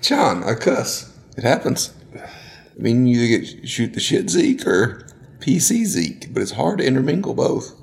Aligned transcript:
John, 0.00 0.44
I 0.44 0.54
cuss. 0.54 1.12
It 1.36 1.42
happens. 1.42 1.92
I 2.14 2.80
mean, 2.80 3.08
you 3.08 3.40
get 3.40 3.68
shoot 3.68 3.94
the 3.94 4.00
shit 4.00 4.30
Zeke 4.30 4.64
or 4.64 5.04
PC 5.40 5.84
Zeke, 5.86 6.32
but 6.32 6.40
it's 6.40 6.52
hard 6.52 6.78
to 6.78 6.86
intermingle 6.86 7.34
both. 7.34 7.74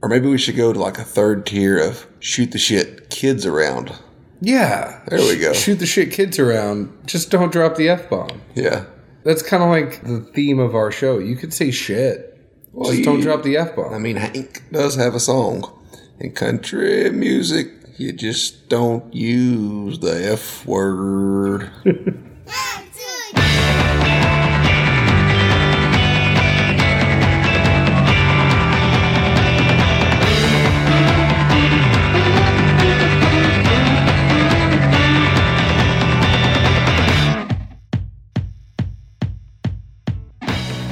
Or 0.00 0.08
maybe 0.08 0.28
we 0.28 0.38
should 0.38 0.54
go 0.54 0.72
to 0.72 0.78
like 0.78 0.98
a 0.98 1.04
third 1.04 1.44
tier 1.44 1.76
of 1.76 2.06
shoot 2.20 2.52
the 2.52 2.58
shit 2.58 3.10
kids 3.10 3.44
around. 3.44 3.92
Yeah. 4.40 5.02
There 5.08 5.18
we 5.18 5.38
go. 5.38 5.52
Shoot 5.54 5.80
the 5.80 5.86
shit 5.86 6.12
kids 6.12 6.38
around. 6.38 6.96
Just 7.04 7.32
don't 7.32 7.50
drop 7.50 7.74
the 7.74 7.88
F 7.88 8.08
bomb. 8.08 8.42
Yeah. 8.54 8.84
That's 9.24 9.42
kind 9.42 9.64
of 9.64 9.68
like 9.68 10.04
the 10.04 10.20
theme 10.20 10.60
of 10.60 10.76
our 10.76 10.92
show. 10.92 11.18
You 11.18 11.34
could 11.34 11.52
say 11.52 11.72
shit. 11.72 12.32
Well, 12.72 12.92
just 12.92 13.02
don't 13.02 13.20
drop 13.20 13.42
the 13.42 13.56
F 13.56 13.74
bomb. 13.74 13.92
I 13.92 13.98
mean, 13.98 14.14
Hank 14.14 14.62
does 14.70 14.94
have 14.94 15.16
a 15.16 15.20
song. 15.20 15.72
In 16.20 16.30
country 16.30 17.10
music, 17.10 17.85
you 17.98 18.12
just 18.12 18.68
don't 18.68 19.14
use 19.14 19.98
the 20.00 20.32
F 20.32 20.66
word. 20.66 21.70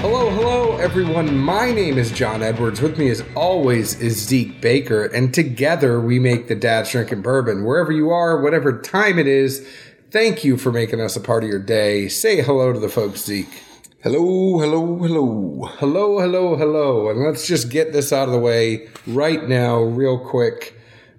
Hello, 0.01 0.31
hello, 0.31 0.64
everyone. 0.85 1.39
My 1.39 1.73
name 1.73 1.97
is 1.97 2.13
John 2.13 2.43
Edwards. 2.43 2.83
With 2.83 2.99
me, 2.99 3.09
as 3.09 3.25
always, 3.35 3.99
is 4.03 4.19
Zeke 4.19 4.61
Baker, 4.61 5.07
and 5.07 5.33
together 5.33 5.99
we 5.99 6.19
make 6.19 6.47
the 6.47 6.55
Dad's 6.55 6.91
Drinking 6.91 7.23
Bourbon. 7.23 7.65
Wherever 7.65 7.91
you 7.91 8.11
are, 8.11 8.43
whatever 8.43 8.83
time 8.83 9.19
it 9.19 9.27
is, 9.27 9.67
thank 10.11 10.45
you 10.45 10.59
for 10.59 10.71
making 10.71 11.01
us 11.01 11.17
a 11.17 11.23
part 11.23 11.43
of 11.43 11.49
your 11.49 11.59
day. 11.59 12.09
Say 12.09 12.43
hello 12.43 12.71
to 12.71 12.79
the 12.79 12.91
folks, 12.91 13.25
Zeke. 13.25 13.63
hello, 14.03 14.59
hello, 14.59 14.99
hello. 14.99 15.71
Hello, 15.79 16.21
hello, 16.21 16.55
hello. 16.55 17.09
And 17.09 17.21
let's 17.21 17.47
just 17.47 17.71
get 17.71 17.95
this 17.95 18.13
out 18.13 18.29
of 18.29 18.35
the 18.35 18.39
way 18.39 18.87
right 19.07 19.49
now, 19.49 19.81
real 19.83 20.19
quick. 20.19 20.74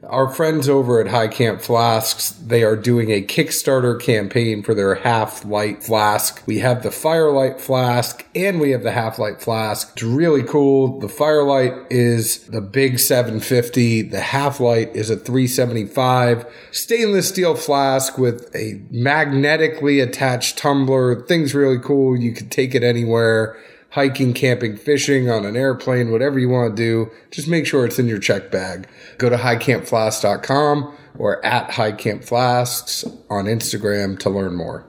Our 0.10 0.30
friends 0.30 0.70
over 0.70 1.02
at 1.02 1.08
High 1.08 1.30
Camp 1.30 1.62
Flasks, 1.62 2.32
they 2.32 2.64
are 2.64 2.76
doing 2.76 3.10
a 3.10 3.24
Kickstarter 3.24 4.00
campaign 4.00 4.62
for 4.62 4.76
their 4.76 4.96
half 4.96 5.44
light 5.46 5.84
flask. 5.84 6.44
We 6.46 6.60
have 6.60 6.84
the 6.84 6.92
Firelight 6.92 7.60
flask 7.60 8.26
and 8.36 8.60
we 8.60 8.72
have 8.72 8.84
the 8.84 8.92
half 8.92 9.18
light 9.18 9.42
flask. 9.42 9.94
It's 9.94 10.04
really 10.04 10.44
cool. 10.44 11.00
The 11.00 11.10
Firelight 11.10 11.74
is 11.90 12.46
the 12.48 12.62
big 12.62 13.00
750. 13.00 14.04
The 14.04 14.22
half 14.22 14.60
light 14.60 14.96
is 14.96 15.10
a 15.10 15.16
375 15.16 16.46
stainless 16.72 17.30
steel 17.30 17.56
flask 17.56 18.18
with 18.18 18.56
a 18.56 18.82
magnetically 18.92 20.00
attached 20.02 20.58
tumbler. 20.58 21.26
Thing's 21.26 21.56
really 21.56 21.80
cool. 21.80 22.16
You 22.16 22.32
can 22.34 22.50
take 22.50 22.76
it 22.76 22.84
anywhere 22.84 23.58
hiking, 23.96 24.34
camping, 24.34 24.76
fishing, 24.76 25.30
on 25.30 25.46
an 25.46 25.56
airplane, 25.56 26.12
whatever 26.12 26.38
you 26.38 26.50
want 26.50 26.76
to 26.76 26.84
do, 26.84 27.10
just 27.32 27.48
make 27.48 27.66
sure 27.66 27.86
it's 27.86 27.98
in 27.98 28.10
your 28.10 28.20
check 28.20 28.52
bag. 28.52 28.90
Go 29.18 29.30
to 29.30 29.38
highcampflasks.com 29.38 30.98
or 31.18 31.44
at 31.46 31.70
highcampflasks 31.70 33.06
on 33.30 33.46
Instagram 33.46 34.20
to 34.20 34.30
learn 34.30 34.54
more. 34.54 34.86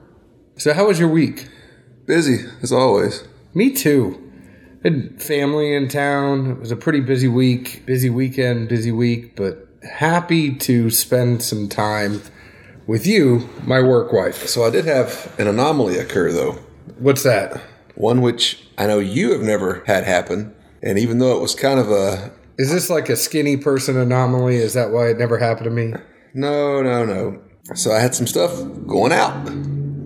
So, 0.57 0.73
how 0.73 0.87
was 0.87 0.99
your 0.99 1.07
week? 1.07 1.47
Busy, 2.05 2.45
as 2.61 2.73
always. 2.73 3.23
Me 3.53 3.71
too. 3.71 4.21
Had 4.83 5.21
family 5.21 5.73
in 5.73 5.87
town. 5.87 6.51
It 6.51 6.59
was 6.59 6.71
a 6.71 6.75
pretty 6.75 6.99
busy 6.99 7.29
week, 7.29 7.85
busy 7.85 8.09
weekend, 8.09 8.67
busy 8.67 8.91
week, 8.91 9.37
but 9.37 9.69
happy 9.89 10.53
to 10.55 10.89
spend 10.89 11.41
some 11.41 11.69
time 11.69 12.21
with 12.87 13.07
you, 13.07 13.47
my 13.63 13.81
work 13.81 14.11
wife. 14.11 14.47
So 14.47 14.65
I 14.65 14.69
did 14.69 14.83
have 14.83 15.33
an 15.39 15.47
anomaly 15.47 15.97
occur, 15.97 16.33
though. 16.33 16.59
What's 16.99 17.23
that? 17.23 17.61
One 17.95 18.21
which 18.21 18.66
I 18.77 18.87
know 18.87 18.99
you 18.99 19.31
have 19.31 19.41
never 19.41 19.83
had 19.85 20.03
happen. 20.03 20.53
And 20.83 20.99
even 20.99 21.17
though 21.17 21.35
it 21.35 21.41
was 21.41 21.55
kind 21.55 21.79
of 21.79 21.89
a 21.89 22.31
Is 22.57 22.71
this 22.71 22.89
like 22.89 23.09
a 23.09 23.15
skinny 23.15 23.57
person 23.57 23.97
anomaly? 23.97 24.57
Is 24.57 24.73
that 24.73 24.91
why 24.91 25.09
it 25.09 25.17
never 25.17 25.37
happened 25.37 25.65
to 25.65 25.71
me? 25.71 25.93
no, 26.33 26.81
no, 26.83 27.03
no. 27.03 27.41
So 27.73 27.91
I 27.91 27.99
had 27.99 28.15
some 28.15 28.27
stuff 28.27 28.51
going 28.85 29.11
out. 29.11 29.45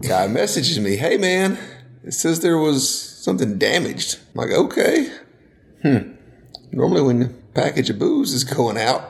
Guy 0.01 0.27
messages 0.27 0.79
me, 0.79 0.95
hey 0.95 1.17
man, 1.17 1.59
it 2.03 2.13
says 2.13 2.39
there 2.39 2.57
was 2.57 2.89
something 3.23 3.59
damaged. 3.59 4.17
I'm 4.33 4.33
like, 4.35 4.51
okay. 4.51 5.11
Hmm. 5.83 6.13
Normally 6.71 7.01
when 7.01 7.21
a 7.21 7.27
package 7.53 7.89
of 7.89 7.99
booze 7.99 8.33
is 8.33 8.43
going 8.43 8.77
out, 8.77 9.03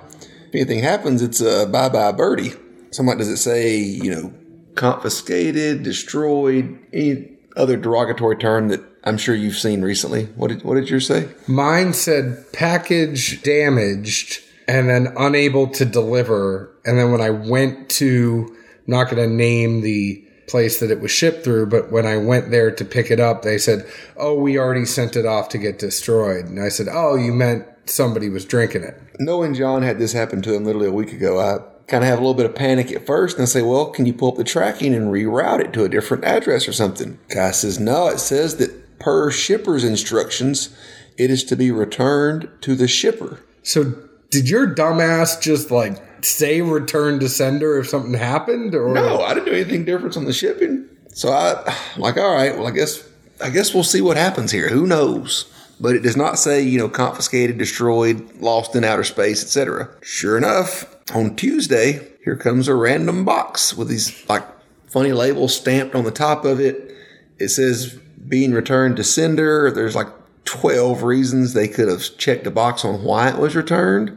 if 0.47 0.55
anything 0.55 0.79
happens, 0.79 1.21
it's 1.21 1.39
a 1.39 1.65
bye 1.65 1.89
bye 1.89 2.11
birdie. 2.11 2.53
So 2.91 3.01
I'm 3.01 3.07
like, 3.07 3.19
does 3.19 3.29
it 3.29 3.37
say, 3.37 3.77
you 3.77 4.13
know, 4.13 4.33
confiscated, 4.75 5.83
destroyed, 5.83 6.77
any 6.91 7.37
other 7.55 7.77
derogatory 7.77 8.37
term 8.37 8.69
that 8.69 8.81
I'm 9.03 9.17
sure 9.17 9.35
you've 9.35 9.57
seen 9.57 9.81
recently? 9.81 10.25
What 10.35 10.49
did 10.49 10.63
what 10.63 10.75
did 10.75 10.89
yours 10.89 11.07
say? 11.07 11.29
Mine 11.47 11.93
said 11.93 12.45
package 12.53 13.41
damaged 13.43 14.39
and 14.67 14.89
then 14.89 15.13
unable 15.17 15.67
to 15.67 15.85
deliver. 15.85 16.69
And 16.85 16.97
then 16.97 17.11
when 17.11 17.21
I 17.21 17.29
went 17.31 17.89
to, 17.91 18.55
not 18.87 19.09
going 19.09 19.17
to 19.27 19.33
name 19.33 19.81
the 19.81 20.23
place 20.47 20.79
that 20.79 20.91
it 20.91 20.99
was 20.99 21.11
shipped 21.11 21.43
through, 21.43 21.65
but 21.67 21.91
when 21.91 22.05
I 22.05 22.17
went 22.17 22.51
there 22.51 22.71
to 22.71 22.85
pick 22.85 23.09
it 23.09 23.19
up, 23.19 23.41
they 23.41 23.57
said, 23.57 23.85
Oh, 24.17 24.35
we 24.35 24.57
already 24.57 24.85
sent 24.85 25.15
it 25.15 25.25
off 25.25 25.49
to 25.49 25.57
get 25.57 25.79
destroyed. 25.79 26.45
And 26.45 26.61
I 26.61 26.69
said, 26.69 26.87
Oh, 26.91 27.15
you 27.15 27.33
meant 27.33 27.65
somebody 27.85 28.29
was 28.29 28.45
drinking 28.45 28.83
it. 28.83 29.01
knowing 29.19 29.53
John 29.53 29.81
had 29.81 29.97
this 29.99 30.13
happen 30.13 30.41
to 30.43 30.53
him 30.53 30.63
literally 30.65 30.87
a 30.87 30.91
week 30.91 31.11
ago, 31.11 31.39
I 31.39 31.59
kind 31.91 32.05
of 32.05 32.09
have 32.09 32.19
a 32.19 32.21
little 32.21 32.33
bit 32.33 32.45
of 32.45 32.55
panic 32.55 32.91
at 32.93 33.05
first 33.05 33.37
and 33.37 33.49
say, 33.49 33.61
well, 33.61 33.87
can 33.87 34.05
you 34.05 34.13
pull 34.13 34.29
up 34.31 34.37
the 34.37 34.45
tracking 34.45 34.95
and 34.95 35.11
reroute 35.11 35.59
it 35.59 35.73
to 35.73 35.83
a 35.83 35.89
different 35.89 36.23
address 36.23 36.65
or 36.67 36.71
something? 36.73 37.19
Guy 37.27 37.51
says, 37.51 37.79
no, 37.79 38.07
it 38.07 38.19
says 38.19 38.55
that 38.57 38.97
per 38.97 39.29
shipper's 39.29 39.83
instructions, 39.83 40.75
it 41.17 41.29
is 41.29 41.43
to 41.43 41.57
be 41.57 41.69
returned 41.69 42.49
to 42.61 42.75
the 42.75 42.87
shipper. 42.87 43.41
So 43.61 43.93
did 44.29 44.49
your 44.49 44.73
dumbass 44.73 45.41
just 45.41 45.69
like 45.69 46.01
say 46.23 46.61
return 46.61 47.19
to 47.19 47.27
sender 47.27 47.77
if 47.77 47.89
something 47.89 48.13
happened? 48.13 48.73
Or 48.73 48.93
No, 48.93 49.21
I 49.21 49.33
didn't 49.33 49.47
do 49.47 49.53
anything 49.53 49.83
different 49.83 50.15
on 50.15 50.23
the 50.23 50.33
shipping. 50.33 50.87
So 51.13 51.29
I, 51.29 51.61
I'm 51.95 52.01
like, 52.01 52.15
all 52.15 52.33
right, 52.33 52.55
well, 52.55 52.67
I 52.67 52.71
guess, 52.71 53.05
I 53.43 53.49
guess 53.49 53.73
we'll 53.73 53.83
see 53.83 53.99
what 53.99 54.15
happens 54.15 54.53
here. 54.53 54.69
Who 54.69 54.87
knows? 54.87 55.51
But 55.81 55.95
it 55.95 56.03
does 56.03 56.15
not 56.15 56.37
say, 56.37 56.61
you 56.61 56.77
know, 56.77 56.87
confiscated, 56.87 57.57
destroyed, 57.57 58.35
lost 58.39 58.75
in 58.75 58.83
outer 58.83 59.03
space, 59.03 59.41
etc. 59.43 59.89
Sure 60.01 60.37
enough, 60.37 60.95
on 61.13 61.35
Tuesday, 61.35 62.07
here 62.23 62.35
comes 62.37 62.67
a 62.67 62.75
random 62.75 63.25
box 63.25 63.73
with 63.75 63.87
these 63.87 64.27
like 64.29 64.45
funny 64.87 65.11
labels 65.11 65.55
stamped 65.55 65.95
on 65.95 66.03
the 66.03 66.11
top 66.11 66.45
of 66.45 66.59
it. 66.59 66.95
It 67.39 67.49
says 67.49 67.97
being 68.27 68.51
returned 68.53 68.97
to 68.97 69.03
sender. 69.03 69.71
There's 69.71 69.95
like 69.95 70.07
12 70.45 71.01
reasons 71.01 71.53
they 71.53 71.67
could 71.67 71.87
have 71.87 72.15
checked 72.17 72.43
the 72.43 72.51
box 72.51 72.85
on 72.85 73.03
why 73.03 73.29
it 73.29 73.37
was 73.39 73.55
returned. 73.55 74.15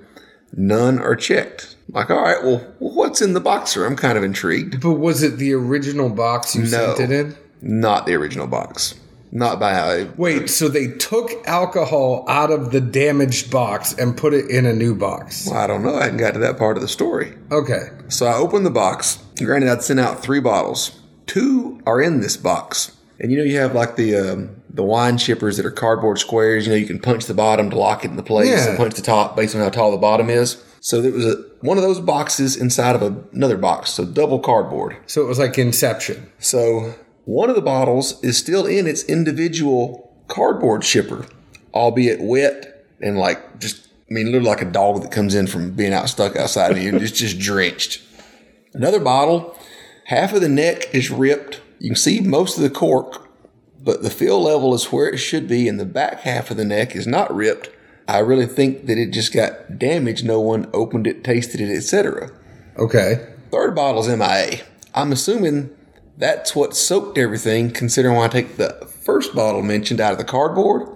None 0.57 0.99
are 0.99 1.17
checked. 1.17 1.77
Like, 1.91 2.11
all 2.11 2.21
right, 2.23 2.43
well, 2.45 2.59
what's 2.79 3.23
in 3.23 3.33
the 3.33 3.41
box 3.41 3.75
here? 3.75 3.87
I'm 3.87 3.97
kind 3.97 4.17
of 4.19 4.23
intrigued. 4.25 4.81
But 4.83 4.93
was 4.95 5.23
it 5.23 5.39
the 5.39 5.53
original 5.55 6.11
box 6.11 6.55
you 6.55 6.63
No. 6.63 6.95
sent 6.95 7.01
it 7.01 7.11
in? 7.11 7.37
Not 7.63 8.07
the 8.07 8.15
original 8.15 8.47
box. 8.47 8.95
Not 9.37 9.59
by 9.59 9.75
how. 9.75 10.07
Wait, 10.17 10.49
so 10.49 10.69
they 10.69 10.87
took 10.87 11.31
alcohol 11.47 12.25
out 12.29 12.53
of 12.53 12.71
the 12.71 12.81
damaged 12.81 13.51
box 13.51 13.93
and 13.93 14.17
put 14.17 14.33
it 14.33 14.49
in 14.49 14.65
a 14.65 14.73
new 14.73 14.95
box. 14.95 15.51
I 15.51 15.67
don't 15.67 15.83
know. 15.83 15.97
I 15.97 16.05
hadn't 16.05 16.19
got 16.19 16.35
to 16.35 16.39
that 16.39 16.57
part 16.57 16.77
of 16.77 16.83
the 16.83 16.89
story. 16.89 17.37
Okay. 17.51 17.89
So 18.09 18.27
I 18.27 18.35
opened 18.37 18.65
the 18.65 18.71
box. 18.71 19.19
Granted, 19.39 19.69
I'd 19.71 19.83
sent 19.83 19.99
out 19.99 20.23
three 20.23 20.39
bottles. 20.41 21.01
Two 21.27 21.81
are 21.85 22.01
in 22.01 22.21
this 22.21 22.37
box, 22.37 22.97
and 23.19 23.33
you 23.33 23.39
know 23.39 23.45
you 23.45 23.59
have 23.59 23.75
like 23.75 23.97
the 23.97 24.15
um, 24.15 24.63
the 24.71 24.85
wine 24.85 25.19
shippers 25.19 25.57
that 25.57 25.67
are 25.67 25.71
cardboard 25.73 26.19
squares. 26.21 26.67
You 26.67 26.73
know 26.73 26.79
you 26.79 26.87
can 26.87 27.01
punch 27.01 27.27
the 27.27 27.35
bottom 27.35 27.71
to 27.71 27.77
lock 27.79 28.05
it 28.05 28.11
into 28.13 28.23
place, 28.23 28.49
Yeah. 28.51 28.69
and 28.69 28.77
punch 28.79 28.95
the 28.95 29.03
top 29.03 29.35
based 29.35 29.55
on 29.57 29.63
how 29.63 29.71
tall 29.71 29.91
the 29.91 29.97
bottom 29.97 30.31
is. 30.31 30.63
So 30.81 31.01
there 31.01 31.11
was 31.11 31.25
a, 31.25 31.37
one 31.63 31.79
of 31.79 31.83
those 31.83 31.99
boxes 31.99 32.57
inside 32.57 32.95
of 32.95 33.03
a, 33.03 33.17
another 33.33 33.57
box, 33.57 33.91
so 33.91 34.05
double 34.05 34.39
cardboard. 34.39 34.97
So 35.07 35.23
it 35.23 35.27
was 35.27 35.39
like 35.39 35.57
Inception. 35.59 36.31
So 36.39 36.95
one 37.25 37.49
of 37.49 37.57
the 37.57 37.63
bottles 37.63 38.23
is 38.23 38.37
still 38.37 38.67
in 38.67 38.87
its 38.87 39.05
individual 39.05 40.13
cardboard 40.29 40.85
shipper, 40.85 41.27
albeit 41.73 42.21
wet 42.21 42.87
and 43.01 43.19
like 43.19 43.59
just, 43.61 43.89
I 44.11 44.15
mean, 44.15 44.27
literally 44.27 44.49
like 44.49 44.63
a 44.63 44.71
dog 44.71 45.03
that 45.03 45.13
comes 45.13 45.35
in 45.35 45.47
from 45.47 45.73
being 45.73 45.93
out 45.93 46.09
stuck 46.09 46.37
outside 46.37 46.73
of 46.73 46.79
you 46.79 46.91
and 46.91 47.03
it's 47.03 47.13
just 47.13 47.39
drenched. 47.39 48.03
Another 48.75 49.01
bottle, 49.01 49.57
half 50.07 50.33
of 50.33 50.41
the 50.41 50.49
neck 50.49 50.95
is 50.95 51.11
ripped. 51.11 51.61
You 51.79 51.91
can 51.91 51.97
see 51.97 52.21
most 52.21 52.57
of 52.57 52.63
the 52.63 52.71
cork, 52.71 53.29
but 53.81 54.03
the 54.03 54.11
fill 54.11 54.43
level 54.43 54.75
is 54.75 54.87
where 54.87 55.09
it 55.09 55.19
should 55.19 55.47
be, 55.47 55.69
and 55.69 55.79
the 55.79 55.85
back 55.85 56.21
half 56.21 56.51
of 56.51 56.57
the 56.57 56.65
neck 56.65 56.97
is 56.97 57.07
not 57.07 57.35
ripped. 57.35 57.69
I 58.09 58.19
really 58.19 58.47
think 58.47 58.87
that 58.87 58.99
it 58.99 59.13
just 59.13 59.33
got 59.33 59.79
damaged. 59.79 60.25
No 60.25 60.41
one 60.41 60.69
opened 60.73 61.07
it, 61.07 61.25
tasted 61.25 61.61
it, 61.61 61.75
etc. 61.75 62.31
Okay. 62.79 63.35
Third 63.51 63.75
bottle's 63.75 64.09
MIA. 64.09 64.63
I'm 64.95 65.13
assuming 65.13 65.71
that's 66.17 66.55
what 66.55 66.75
soaked 66.77 67.19
everything, 67.19 67.71
considering 67.71 68.17
when 68.17 68.25
I 68.29 68.33
take 68.33 68.57
the 68.57 68.87
first 69.03 69.35
bottle 69.35 69.63
mentioned 69.63 70.01
out 70.01 70.13
of 70.13 70.19
the 70.19 70.25
cardboard, 70.25 70.89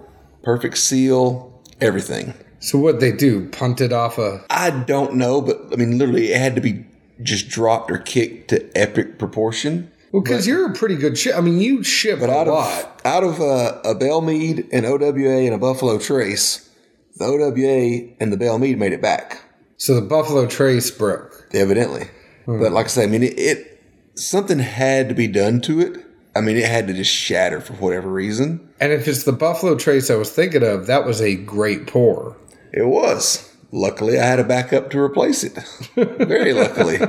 perfect 0.43 0.77
seal, 0.77 1.61
everything. 1.81 2.33
So 2.59 2.77
what 2.77 2.99
they 2.99 3.11
do? 3.11 3.49
Punt 3.49 3.79
it 3.81 3.93
off 3.93 4.17
a 4.17 4.43
I 4.49 4.69
don't 4.71 5.15
know, 5.15 5.41
but 5.41 5.59
I 5.71 5.75
mean, 5.77 5.97
literally, 5.97 6.31
it 6.31 6.37
had 6.39 6.55
to 6.55 6.61
be 6.61 6.85
just 7.21 7.49
dropped 7.49 7.91
or 7.91 7.97
kicked 7.97 8.49
to 8.49 8.69
epic 8.77 9.17
proportion. 9.19 9.91
Well, 10.11 10.23
because 10.23 10.47
you're 10.47 10.71
a 10.71 10.73
pretty 10.73 10.95
good 10.95 11.17
ship. 11.17 11.35
I 11.37 11.41
mean, 11.41 11.59
you 11.59 11.83
ship 11.83 12.19
But 12.19 12.29
a 12.29 12.33
out 12.33 12.47
lot. 12.47 12.83
of 12.83 13.05
out 13.05 13.23
of 13.23 13.39
uh, 13.41 13.79
a 13.85 13.93
Belle 13.95 14.21
Meade, 14.21 14.67
an 14.71 14.83
OWA, 14.85 15.45
and 15.45 15.53
a 15.53 15.57
Buffalo 15.57 15.99
Trace, 15.99 16.69
the 17.17 17.25
OWA 17.25 18.15
and 18.19 18.33
the 18.33 18.37
Belle 18.37 18.57
Meade 18.59 18.79
made 18.79 18.91
it 18.93 19.01
back. 19.01 19.41
So 19.77 19.95
the 19.95 20.01
Buffalo 20.01 20.45
Trace 20.47 20.91
broke. 20.91 21.47
Evidently, 21.53 22.07
but 22.45 22.71
like 22.71 22.85
I 22.85 22.89
say, 22.89 23.03
I 23.03 23.07
mean, 23.07 23.23
it, 23.23 23.37
it 23.39 23.78
something 24.19 24.59
had 24.59 25.09
to 25.09 25.15
be 25.15 25.27
done 25.27 25.61
to 25.61 25.79
it. 25.79 26.05
I 26.35 26.41
mean, 26.41 26.57
it 26.57 26.65
had 26.65 26.87
to 26.87 26.93
just 26.93 27.11
shatter 27.11 27.59
for 27.59 27.73
whatever 27.73 28.09
reason. 28.09 28.69
And 28.79 28.91
if 28.91 29.07
it's 29.07 29.23
the 29.23 29.31
Buffalo 29.31 29.75
Trace 29.75 30.09
I 30.09 30.15
was 30.15 30.31
thinking 30.31 30.63
of, 30.63 30.87
that 30.87 31.05
was 31.05 31.21
a 31.21 31.35
great 31.35 31.87
pour. 31.87 32.37
It 32.71 32.85
was. 32.85 33.45
Luckily, 33.71 34.19
I 34.19 34.25
had 34.25 34.39
a 34.39 34.43
backup 34.43 34.89
to 34.91 34.99
replace 34.99 35.43
it. 35.43 35.53
Very 35.95 36.53
luckily. 36.53 36.99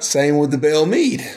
Same 0.00 0.38
with 0.38 0.50
the 0.50 0.58
Belle 0.58 0.86
Meade. 0.86 1.28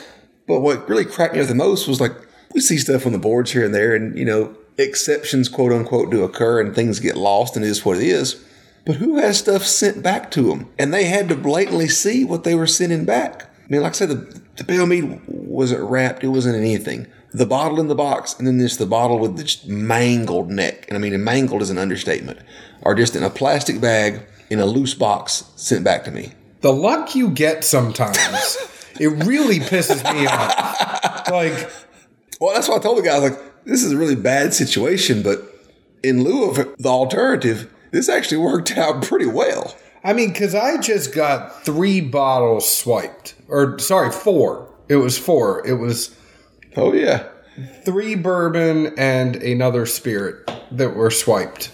But 0.46 0.60
what 0.60 0.88
really 0.88 1.04
cracked 1.04 1.34
me 1.34 1.40
up 1.40 1.48
the 1.48 1.54
most 1.54 1.86
was 1.88 2.00
like 2.00 2.12
we 2.54 2.60
see 2.60 2.78
stuff 2.78 3.06
on 3.06 3.12
the 3.12 3.18
boards 3.18 3.52
here 3.52 3.64
and 3.64 3.74
there, 3.74 3.94
and 3.94 4.16
you 4.18 4.24
know 4.24 4.56
exceptions, 4.76 5.48
quote 5.48 5.72
unquote, 5.72 6.10
do 6.10 6.24
occur, 6.24 6.60
and 6.60 6.74
things 6.74 7.00
get 7.00 7.16
lost, 7.16 7.56
and 7.56 7.64
it 7.64 7.68
is 7.68 7.84
what 7.84 7.98
it 7.98 8.04
is. 8.04 8.44
But 8.84 8.96
who 8.96 9.16
has 9.18 9.38
stuff 9.38 9.64
sent 9.64 10.02
back 10.02 10.30
to 10.32 10.42
them? 10.42 10.70
And 10.78 10.92
they 10.92 11.04
had 11.04 11.28
to 11.28 11.36
blatantly 11.36 11.88
see 11.88 12.24
what 12.24 12.44
they 12.44 12.54
were 12.54 12.66
sending 12.66 13.04
back. 13.04 13.44
I 13.64 13.72
mean, 13.72 13.80
like 13.80 13.92
I 13.92 13.94
said, 13.94 14.08
the, 14.10 14.42
the 14.56 14.64
Belle 14.64 14.86
Meade 14.86 15.20
wasn't 15.26 15.88
wrapped; 15.88 16.24
it 16.24 16.28
wasn't 16.28 16.56
anything. 16.56 17.06
The 17.32 17.46
bottle 17.46 17.80
in 17.80 17.88
the 17.88 17.94
box, 17.94 18.38
and 18.38 18.46
then 18.46 18.58
this 18.58 18.76
the 18.76 18.86
bottle 18.86 19.18
with 19.18 19.36
the 19.36 19.58
mangled 19.66 20.50
neck. 20.50 20.86
And 20.88 20.96
I 20.96 21.00
mean, 21.00 21.22
mangled 21.22 21.62
is 21.62 21.70
an 21.70 21.78
understatement. 21.78 22.38
Are 22.82 22.94
just 22.94 23.16
in 23.16 23.22
a 23.22 23.30
plastic 23.30 23.80
bag 23.80 24.22
in 24.50 24.60
a 24.60 24.66
loose 24.66 24.94
box 24.94 25.44
sent 25.56 25.84
back 25.84 26.04
to 26.04 26.10
me. 26.10 26.32
The 26.60 26.72
luck 26.72 27.14
you 27.14 27.30
get 27.30 27.64
sometimes, 27.64 28.16
it 29.00 29.08
really 29.08 29.58
pisses 29.58 30.02
me 30.14 30.26
off. 30.26 31.28
Like, 31.30 31.70
Well, 32.40 32.54
that's 32.54 32.68
why 32.68 32.76
I 32.76 32.78
told 32.78 32.98
the 32.98 33.02
guy, 33.02 33.16
I 33.16 33.18
was 33.18 33.30
like, 33.30 33.64
this 33.64 33.82
is 33.82 33.92
a 33.92 33.96
really 33.96 34.14
bad 34.14 34.54
situation, 34.54 35.22
but 35.22 35.42
in 36.02 36.22
lieu 36.22 36.48
of 36.48 36.56
the 36.78 36.88
alternative, 36.88 37.72
this 37.90 38.08
actually 38.08 38.38
worked 38.38 38.72
out 38.76 39.02
pretty 39.02 39.26
well. 39.26 39.76
I 40.04 40.12
mean, 40.12 40.32
because 40.32 40.54
I 40.54 40.76
just 40.76 41.14
got 41.14 41.64
three 41.64 42.00
bottles 42.02 42.70
swiped. 42.70 43.34
Or, 43.48 43.78
sorry, 43.78 44.12
four. 44.12 44.70
It 44.88 44.96
was 44.96 45.16
four. 45.18 45.66
It 45.66 45.74
was 45.74 46.14
Oh, 46.76 46.92
yeah. 46.92 47.28
three 47.84 48.14
bourbon 48.14 48.92
and 48.98 49.36
another 49.36 49.86
spirit 49.86 50.50
that 50.70 50.94
were 50.94 51.10
swiped. 51.10 51.70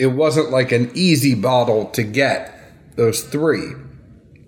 It 0.00 0.08
wasn't 0.08 0.50
like 0.50 0.72
an 0.72 0.90
easy 0.94 1.34
bottle 1.34 1.86
to 1.90 2.02
get 2.02 2.52
those 2.96 3.22
three. 3.22 3.72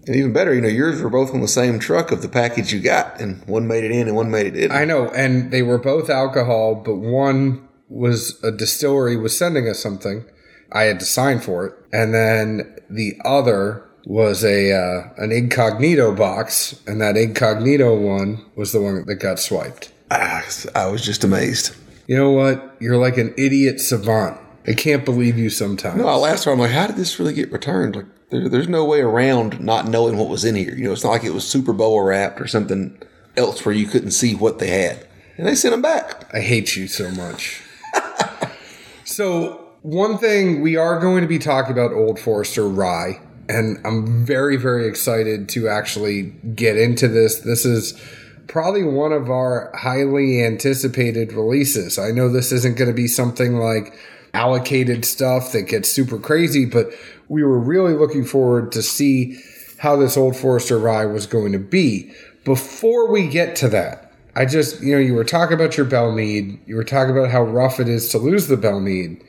And 0.07 0.17
even 0.17 0.33
better, 0.33 0.53
you 0.53 0.61
know, 0.61 0.69
yours 0.69 1.01
were 1.01 1.11
both 1.11 1.33
on 1.33 1.43
the 1.43 1.47
same 1.49 1.79
truck 1.79 2.11
of 2.11 2.23
the 2.23 2.29
package 2.29 2.73
you 2.73 2.81
got, 2.81 3.21
and 3.21 3.47
one 3.47 3.69
made 3.69 3.85
it 3.85 3.93
in 3.93 4.09
and 4.09 4.17
one 4.17 4.33
made 4.33 4.47
it 4.47 4.57
in. 4.57 4.73
I 4.73 4.85
know, 4.85 5.09
and 5.11 5.53
they 5.53 5.63
were 5.63 5.79
both 5.79 6.11
alcohol, 6.11 6.75
but 6.75 6.97
one 6.97 7.69
was 7.89 8.43
a 8.43 8.51
distillery 8.51 9.17
was 9.17 9.37
sending 9.39 9.69
us 9.69 9.79
something. 9.79 10.25
I 10.73 10.85
had 10.85 11.01
to 11.01 11.07
sign 11.07 11.41
for 11.41 11.67
it, 11.67 11.75
and 11.93 12.15
then 12.15 12.77
the 12.89 13.17
other 13.25 13.85
was 14.05 14.45
a 14.45 14.73
uh, 14.73 15.09
an 15.17 15.33
incognito 15.33 16.15
box, 16.15 16.81
and 16.87 17.01
that 17.01 17.17
incognito 17.17 17.97
one 17.97 18.45
was 18.57 18.73
the 18.73 18.81
one 18.81 19.05
that 19.05 19.15
got 19.17 19.39
swiped. 19.39 19.93
Ah, 20.11 20.45
I 20.75 20.87
was 20.87 21.05
just 21.05 21.25
amazed. 21.25 21.75
You 22.07 22.17
know 22.17 22.31
what? 22.31 22.77
You're 22.81 22.99
like 22.99 23.17
an 23.17 23.33
idiot 23.39 23.81
savant. 23.81 24.39
I 24.67 24.75
can't 24.75 25.05
believe 25.05 25.39
you 25.39 25.51
sometimes. 25.51 25.97
No, 25.97 26.07
I 26.07 26.15
laughed. 26.15 26.47
I'm 26.47 26.59
like, 26.59 26.71
how 26.71 26.87
did 26.87 26.97
this 26.97 27.19
really 27.19 27.35
get 27.35 27.51
returned? 27.51 27.97
Like, 27.97 28.07
there, 28.31 28.49
there's 28.49 28.69
no 28.69 28.85
way 28.85 29.01
around 29.01 29.61
not 29.61 29.89
knowing 29.89 30.17
what 30.17 30.29
was 30.29 30.45
in 30.45 30.55
here. 30.55 30.75
You 30.75 30.85
know, 30.85 30.93
it's 30.93 31.05
not 31.05 31.11
like 31.11 31.25
it 31.25 31.35
was 31.35 31.47
Super 31.47 31.73
Bowl 31.73 32.01
wrapped 32.03 32.41
or 32.41 32.47
something 32.47 32.99
else 33.37 33.65
where 33.65 33.75
you 33.75 33.87
couldn't 33.87 34.13
see 34.13 34.35
what 34.35 34.59
they 34.59 34.69
had. 34.69 35.07
And 35.37 35.47
they 35.47 35.55
sent 35.55 35.73
them 35.73 35.83
back. 35.83 36.33
I 36.35 36.41
hate 36.41 36.77
you 36.77 36.87
so 36.87 37.11
much. 37.11 37.63
so, 39.05 39.62
one 39.83 40.17
thing 40.17 40.61
we 40.61 40.77
are 40.77 41.01
going 41.01 41.23
to 41.23 41.29
be 41.29 41.39
talking 41.39 41.73
about 41.73 41.93
Old 41.93 42.19
Forester 42.19 42.69
Rye, 42.69 43.21
and 43.49 43.79
I'm 43.85 44.25
very, 44.25 44.57
very 44.57 44.87
excited 44.87 45.49
to 45.51 45.69
actually 45.69 46.23
get 46.55 46.77
into 46.77 47.09
this. 47.09 47.41
This 47.41 47.65
is 47.65 48.01
probably 48.47 48.85
one 48.85 49.13
of 49.13 49.29
our 49.29 49.73
highly 49.77 50.43
anticipated 50.45 51.33
releases. 51.33 51.99
I 51.99 52.13
know 52.13 52.29
this 52.29 52.53
isn't 52.53 52.77
going 52.77 52.91
to 52.91 52.95
be 52.95 53.09
something 53.09 53.57
like 53.57 53.99
allocated 54.35 55.05
stuff 55.05 55.53
that 55.53 55.63
gets 55.63 55.89
super 55.89 56.19
crazy, 56.19 56.65
but 56.65 56.93
we 57.29 57.43
were 57.43 57.59
really 57.59 57.95
looking 57.95 58.25
forward 58.25 58.71
to 58.73 58.83
see 58.83 59.41
how 59.79 59.97
this 59.97 60.17
Old 60.17 60.37
Forester 60.37 60.79
Rye 60.79 61.07
was 61.07 61.27
going 61.27 61.53
to 61.53 61.59
be. 61.59 62.13
Before 62.45 63.11
we 63.11 63.27
get 63.27 63.57
to 63.57 63.69
that, 63.71 64.13
I 64.37 64.47
just, 64.47 64.81
you 64.81 64.95
know, 64.95 65.01
you 65.01 65.15
were 65.15 65.25
talking 65.25 65.55
about 65.55 65.77
your 65.77 65.87
Belle 65.87 66.13
Meade. 66.13 66.61
You 66.67 66.77
were 66.77 66.85
talking 66.85 67.17
about 67.17 67.31
how 67.31 67.43
rough 67.43 67.81
it 67.81 67.89
is 67.89 68.09
to 68.11 68.19
lose 68.19 68.47
the 68.47 68.57
Belle 68.57 68.81
Meade. 68.81 69.23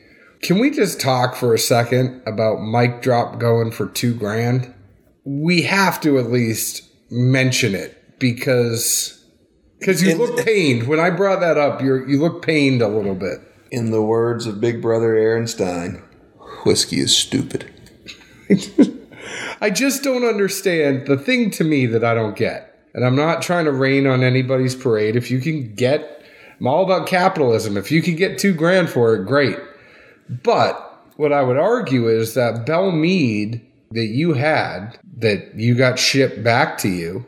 Can 0.44 0.60
we 0.60 0.72
just 0.72 1.00
talk 1.00 1.36
for 1.36 1.54
a 1.54 1.60
second 1.60 2.22
about 2.26 2.62
Mic 2.62 3.02
Drop 3.02 3.40
going 3.40 3.72
for 3.72 3.88
two 3.88 4.14
grand? 4.14 4.74
We 5.24 5.62
have 5.62 6.02
to 6.02 6.20
at 6.20 6.30
least 6.30 6.84
mention 7.10 7.74
it 7.74 8.20
because 8.20 9.24
because 9.80 10.04
you 10.04 10.12
In- 10.12 10.18
look 10.18 10.46
pained 10.46 10.88
when 10.88 11.00
I 11.00 11.10
brought 11.12 11.40
that 11.40 11.58
up. 11.58 11.82
You 11.82 12.06
you 12.06 12.20
look 12.20 12.46
pained 12.46 12.82
a 12.82 12.90
little 12.90 13.16
bit. 13.16 13.40
In 13.72 13.90
the 13.90 14.04
words 14.04 14.46
of 14.46 14.62
Big 14.62 14.84
Brother 14.84 15.16
Aaron 15.16 15.48
Stein, 15.48 16.04
whiskey 16.64 17.00
is 17.00 17.18
stupid. 17.18 17.72
I 19.62 19.72
just 19.72 20.04
don't 20.04 20.26
understand 20.26 21.08
the 21.08 21.18
thing 21.18 21.50
to 21.52 21.64
me 21.64 21.88
that 21.88 22.04
I 22.04 22.14
don't 22.14 22.36
get. 22.36 22.70
And 22.94 23.04
I'm 23.04 23.16
not 23.16 23.42
trying 23.42 23.66
to 23.66 23.72
rain 23.72 24.06
on 24.06 24.24
anybody's 24.24 24.76
parade. 24.76 25.16
If 25.16 25.32
you 25.32 25.40
can 25.40 25.74
get, 25.74 26.24
I'm 26.60 26.68
all 26.68 26.84
about 26.84 27.08
capitalism. 27.08 27.78
If 27.78 27.92
you 27.92 28.04
can 28.04 28.16
get 28.16 28.38
two 28.38 28.54
grand 28.54 28.92
for 28.92 29.16
it, 29.16 29.26
great. 29.26 29.58
But 30.30 31.08
what 31.16 31.32
I 31.32 31.44
would 31.44 31.58
argue 31.58 32.08
is 32.08 32.34
that 32.34 32.66
Belle 32.66 32.92
Meade 32.92 33.62
that 33.92 34.08
you 34.08 34.34
had, 34.34 34.98
that 35.18 35.56
you 35.56 35.76
got 35.76 36.00
shipped 36.00 36.44
back 36.44 36.78
to 36.80 36.90
you, 36.90 37.26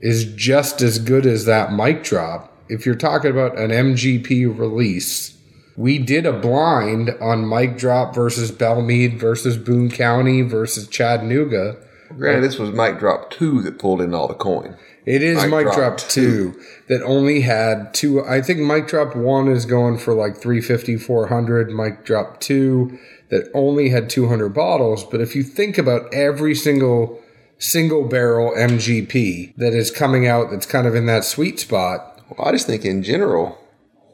is 0.00 0.24
just 0.34 0.82
as 0.82 0.98
good 0.98 1.26
as 1.26 1.44
that 1.44 1.72
mic 1.72 2.04
drop. 2.04 2.52
If 2.68 2.84
you're 2.84 2.94
talking 2.94 3.30
about 3.30 3.58
an 3.58 3.70
MGP 3.70 4.58
release, 4.58 5.36
we 5.76 5.98
did 5.98 6.24
a 6.24 6.32
blind 6.32 7.10
on 7.20 7.48
Mic 7.48 7.76
Drop 7.76 8.14
versus 8.14 8.50
Belle 8.50 8.82
Meade 8.82 9.20
versus 9.20 9.56
Boone 9.58 9.90
County 9.90 10.40
versus 10.42 10.88
Chattanooga. 10.88 11.76
Granted, 12.16 12.44
this 12.44 12.58
was 12.58 12.70
Mic 12.70 12.98
Drop 12.98 13.30
2 13.30 13.62
that 13.62 13.78
pulled 13.78 14.00
in 14.00 14.14
all 14.14 14.26
the 14.26 14.34
coin. 14.34 14.76
It 15.06 15.22
is 15.22 15.36
Mike 15.36 15.50
Mike, 15.50 15.64
Drop 15.66 15.76
Drop, 15.76 15.98
2. 15.98 16.52
2 16.52 16.60
that 16.88 17.02
only 17.02 17.42
had 17.42 17.94
two. 17.94 18.24
I 18.24 18.42
think 18.42 18.58
Mic 18.58 18.88
Drop 18.88 19.14
1 19.14 19.48
is 19.48 19.64
going 19.64 19.98
for 19.98 20.12
like 20.14 20.36
350, 20.36 20.96
400. 20.96 21.70
Mic 21.70 22.04
Drop 22.04 22.40
2 22.40 22.98
that 23.30 23.48
only 23.54 23.90
had 23.90 24.10
200 24.10 24.48
bottles. 24.50 25.04
But 25.04 25.20
if 25.20 25.36
you 25.36 25.44
think 25.44 25.78
about 25.78 26.12
every 26.12 26.54
single 26.56 27.22
single 27.58 28.06
barrel 28.08 28.52
MGP 28.56 29.54
that 29.56 29.72
is 29.72 29.90
coming 29.92 30.26
out 30.26 30.50
that's 30.50 30.66
kind 30.66 30.86
of 30.86 30.94
in 30.96 31.06
that 31.06 31.24
sweet 31.24 31.60
spot, 31.60 32.20
Well, 32.36 32.48
I 32.48 32.52
just 32.52 32.66
think 32.66 32.84
in 32.84 33.02
general, 33.04 33.58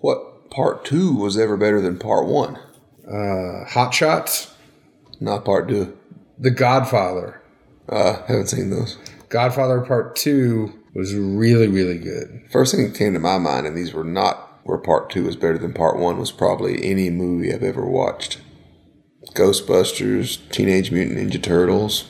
what 0.02 0.50
part 0.50 0.84
2 0.84 1.14
was 1.14 1.38
ever 1.38 1.56
better 1.56 1.80
than 1.80 1.98
part 1.98 2.26
1? 2.26 2.58
uh, 3.10 3.64
Hot 3.70 3.94
Shots, 3.94 4.52
Not 5.20 5.44
part 5.46 5.68
2. 5.70 5.96
The 6.38 6.50
Godfather. 6.50 7.40
Uh, 7.88 8.22
haven't 8.26 8.48
seen 8.48 8.68
those. 8.70 8.98
Godfather 9.28 9.80
Part 9.80 10.14
2 10.16 10.78
was 10.94 11.14
really, 11.14 11.68
really 11.68 11.98
good. 11.98 12.42
First 12.50 12.74
thing 12.74 12.84
that 12.84 12.96
came 12.96 13.12
to 13.14 13.18
my 13.18 13.38
mind, 13.38 13.66
and 13.66 13.76
these 13.76 13.92
were 13.92 14.04
not 14.04 14.60
where 14.64 14.78
part 14.78 15.10
2 15.10 15.24
was 15.24 15.36
better 15.36 15.58
than 15.58 15.72
part 15.72 15.98
1, 15.98 16.18
was 16.18 16.30
probably 16.32 16.84
any 16.84 17.10
movie 17.10 17.52
I've 17.52 17.62
ever 17.62 17.84
watched. 17.84 18.38
Ghostbusters, 19.34 20.38
Teenage 20.50 20.90
Mutant 20.90 21.18
Ninja 21.18 21.42
Turtles. 21.42 22.08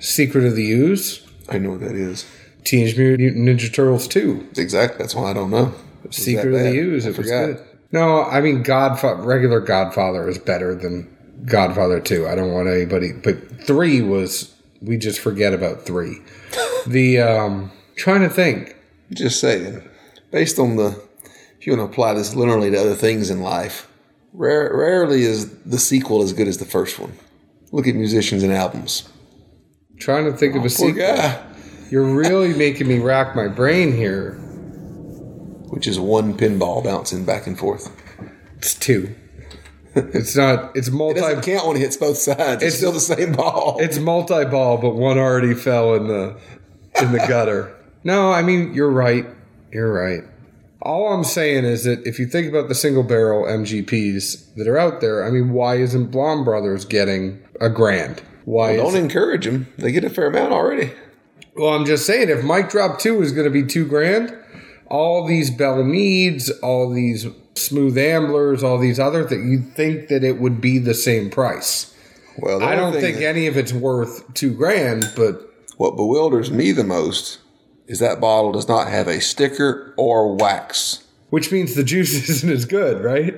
Secret 0.00 0.44
of 0.44 0.54
the 0.56 0.70
Ooze, 0.70 1.26
I 1.48 1.58
know 1.58 1.70
what 1.70 1.80
that 1.80 1.94
is. 1.94 2.26
Teenage 2.64 2.96
Mutant 2.96 3.36
Ninja 3.36 3.72
Turtles 3.72 4.08
2. 4.08 4.48
Exactly. 4.56 4.98
That's 4.98 5.14
why 5.14 5.30
I 5.30 5.32
don't 5.34 5.50
know. 5.50 5.74
Secret 6.10 6.54
of 6.54 6.60
the? 6.60 6.78
Ooze. 6.78 7.06
I 7.06 7.10
It 7.10 7.18
was 7.18 7.26
forgot. 7.26 7.46
good. 7.46 7.64
No, 7.90 8.22
I 8.24 8.40
mean 8.40 8.62
Godfather. 8.62 9.22
Regular 9.22 9.60
Godfather 9.60 10.28
is 10.28 10.38
better 10.38 10.74
than 10.74 11.08
Godfather 11.46 12.00
Two. 12.00 12.26
I 12.28 12.34
don't 12.34 12.52
want 12.52 12.68
anybody, 12.68 13.12
but 13.12 13.62
three 13.66 14.02
was. 14.02 14.54
We 14.80 14.96
just 14.98 15.20
forget 15.20 15.54
about 15.54 15.82
three. 15.82 16.18
the 16.86 17.18
um 17.20 17.72
trying 17.98 18.22
to 18.22 18.30
think. 18.30 18.76
Just 19.12 19.40
saying. 19.40 19.86
Based 20.30 20.58
on 20.58 20.76
the, 20.76 21.00
if 21.58 21.66
you 21.66 21.76
want 21.76 21.88
to 21.88 21.92
apply 21.92 22.14
this 22.14 22.34
literally 22.34 22.70
to 22.70 22.78
other 22.80 22.94
things 22.94 23.30
in 23.30 23.40
life, 23.40 23.88
rare, 24.32 24.70
rarely 24.74 25.22
is 25.22 25.50
the 25.62 25.78
sequel 25.78 26.22
as 26.22 26.32
good 26.32 26.48
as 26.48 26.58
the 26.58 26.64
first 26.64 26.98
one. 26.98 27.12
Look 27.72 27.86
at 27.86 27.94
musicians 27.94 28.42
and 28.42 28.52
albums. 28.52 29.08
Trying 29.98 30.24
to 30.26 30.32
think 30.32 30.54
of 30.54 30.62
a 30.62 30.66
oh, 30.66 30.68
Poor 30.68 30.70
sequel. 30.70 30.94
guy. 31.06 31.44
You're 31.90 32.14
really 32.14 32.54
making 32.54 32.86
me 32.86 32.98
rack 32.98 33.34
my 33.34 33.48
brain 33.48 33.92
here. 33.92 34.34
Which 35.70 35.86
is 35.86 35.98
one 35.98 36.36
pinball 36.36 36.82
bouncing 36.84 37.24
back 37.24 37.46
and 37.46 37.58
forth. 37.58 37.90
It's 38.56 38.74
two. 38.74 39.14
It's 39.94 40.36
not. 40.36 40.76
It's 40.76 40.90
multi. 40.90 41.18
It 41.18 41.22
multi. 41.22 41.36
doesn't 41.36 41.52
count 41.54 41.66
when 41.66 41.76
it 41.76 41.80
hits 41.80 41.96
both 41.96 42.16
sides. 42.18 42.62
It's, 42.62 42.74
It's- 42.74 42.76
still 42.76 42.92
the 42.92 43.00
same 43.00 43.32
ball. 43.32 43.78
It's 43.80 43.98
multi-ball, 43.98 44.78
but 44.78 44.94
one 44.94 45.18
already 45.18 45.54
fell 45.54 45.94
in 45.94 46.06
the 46.08 46.38
in 47.00 47.12
the 47.12 47.18
gutter. 47.18 47.74
No, 48.04 48.32
I 48.32 48.42
mean 48.42 48.74
you're 48.74 48.90
right. 48.90 49.26
You're 49.72 49.92
right. 49.92 50.22
All 50.80 51.12
I'm 51.12 51.24
saying 51.24 51.64
is 51.64 51.84
that 51.84 52.06
if 52.06 52.18
you 52.18 52.26
think 52.26 52.48
about 52.48 52.68
the 52.68 52.74
single 52.74 53.02
barrel 53.02 53.44
MGPs 53.44 54.54
that 54.54 54.68
are 54.68 54.78
out 54.78 55.00
there, 55.00 55.26
I 55.26 55.30
mean, 55.30 55.52
why 55.52 55.76
isn't 55.76 56.12
Blaum 56.12 56.44
Brothers 56.44 56.84
getting 56.84 57.42
a 57.60 57.68
grand? 57.68 58.22
Why 58.44 58.76
Don't 58.76 58.88
is 58.88 58.94
encourage 58.94 59.44
them. 59.44 59.66
They 59.76 59.90
get 59.90 60.04
a 60.04 60.10
fair 60.10 60.28
amount 60.28 60.52
already. 60.52 60.92
Well, 61.56 61.74
I'm 61.74 61.84
just 61.84 62.06
saying, 62.06 62.28
if 62.28 62.44
Mic 62.44 62.70
Drop 62.70 63.00
2 63.00 63.20
is 63.20 63.32
going 63.32 63.44
to 63.44 63.50
be 63.50 63.64
two 63.64 63.86
grand, 63.86 64.34
all 64.86 65.26
these 65.26 65.50
Belle 65.50 65.82
Meades, 65.82 66.50
all 66.62 66.88
these 66.88 67.26
Smooth 67.56 67.98
Amblers, 67.98 68.62
all 68.62 68.78
these 68.78 69.00
other 69.00 69.24
things, 69.24 69.50
you'd 69.50 69.74
think 69.74 70.08
that 70.08 70.22
it 70.22 70.40
would 70.40 70.60
be 70.60 70.78
the 70.78 70.94
same 70.94 71.28
price. 71.28 71.94
Well, 72.38 72.62
I 72.62 72.76
don't 72.76 72.92
think 72.92 73.20
any 73.20 73.48
of 73.48 73.56
it's 73.56 73.72
worth 73.72 74.32
two 74.34 74.54
grand, 74.54 75.10
but 75.16 75.52
what 75.76 75.96
bewilders 75.96 76.52
me 76.52 76.70
the 76.70 76.84
most 76.84 77.38
is 77.88 77.98
that 77.98 78.20
bottle 78.20 78.52
does 78.52 78.68
not 78.68 78.88
have 78.88 79.08
a 79.08 79.20
sticker 79.20 79.94
or 79.96 80.36
wax. 80.36 81.04
which 81.30 81.50
means 81.50 81.74
the 81.74 81.82
juice 81.82 82.28
isn't 82.30 82.50
as 82.50 82.64
good, 82.64 83.02
right? 83.02 83.34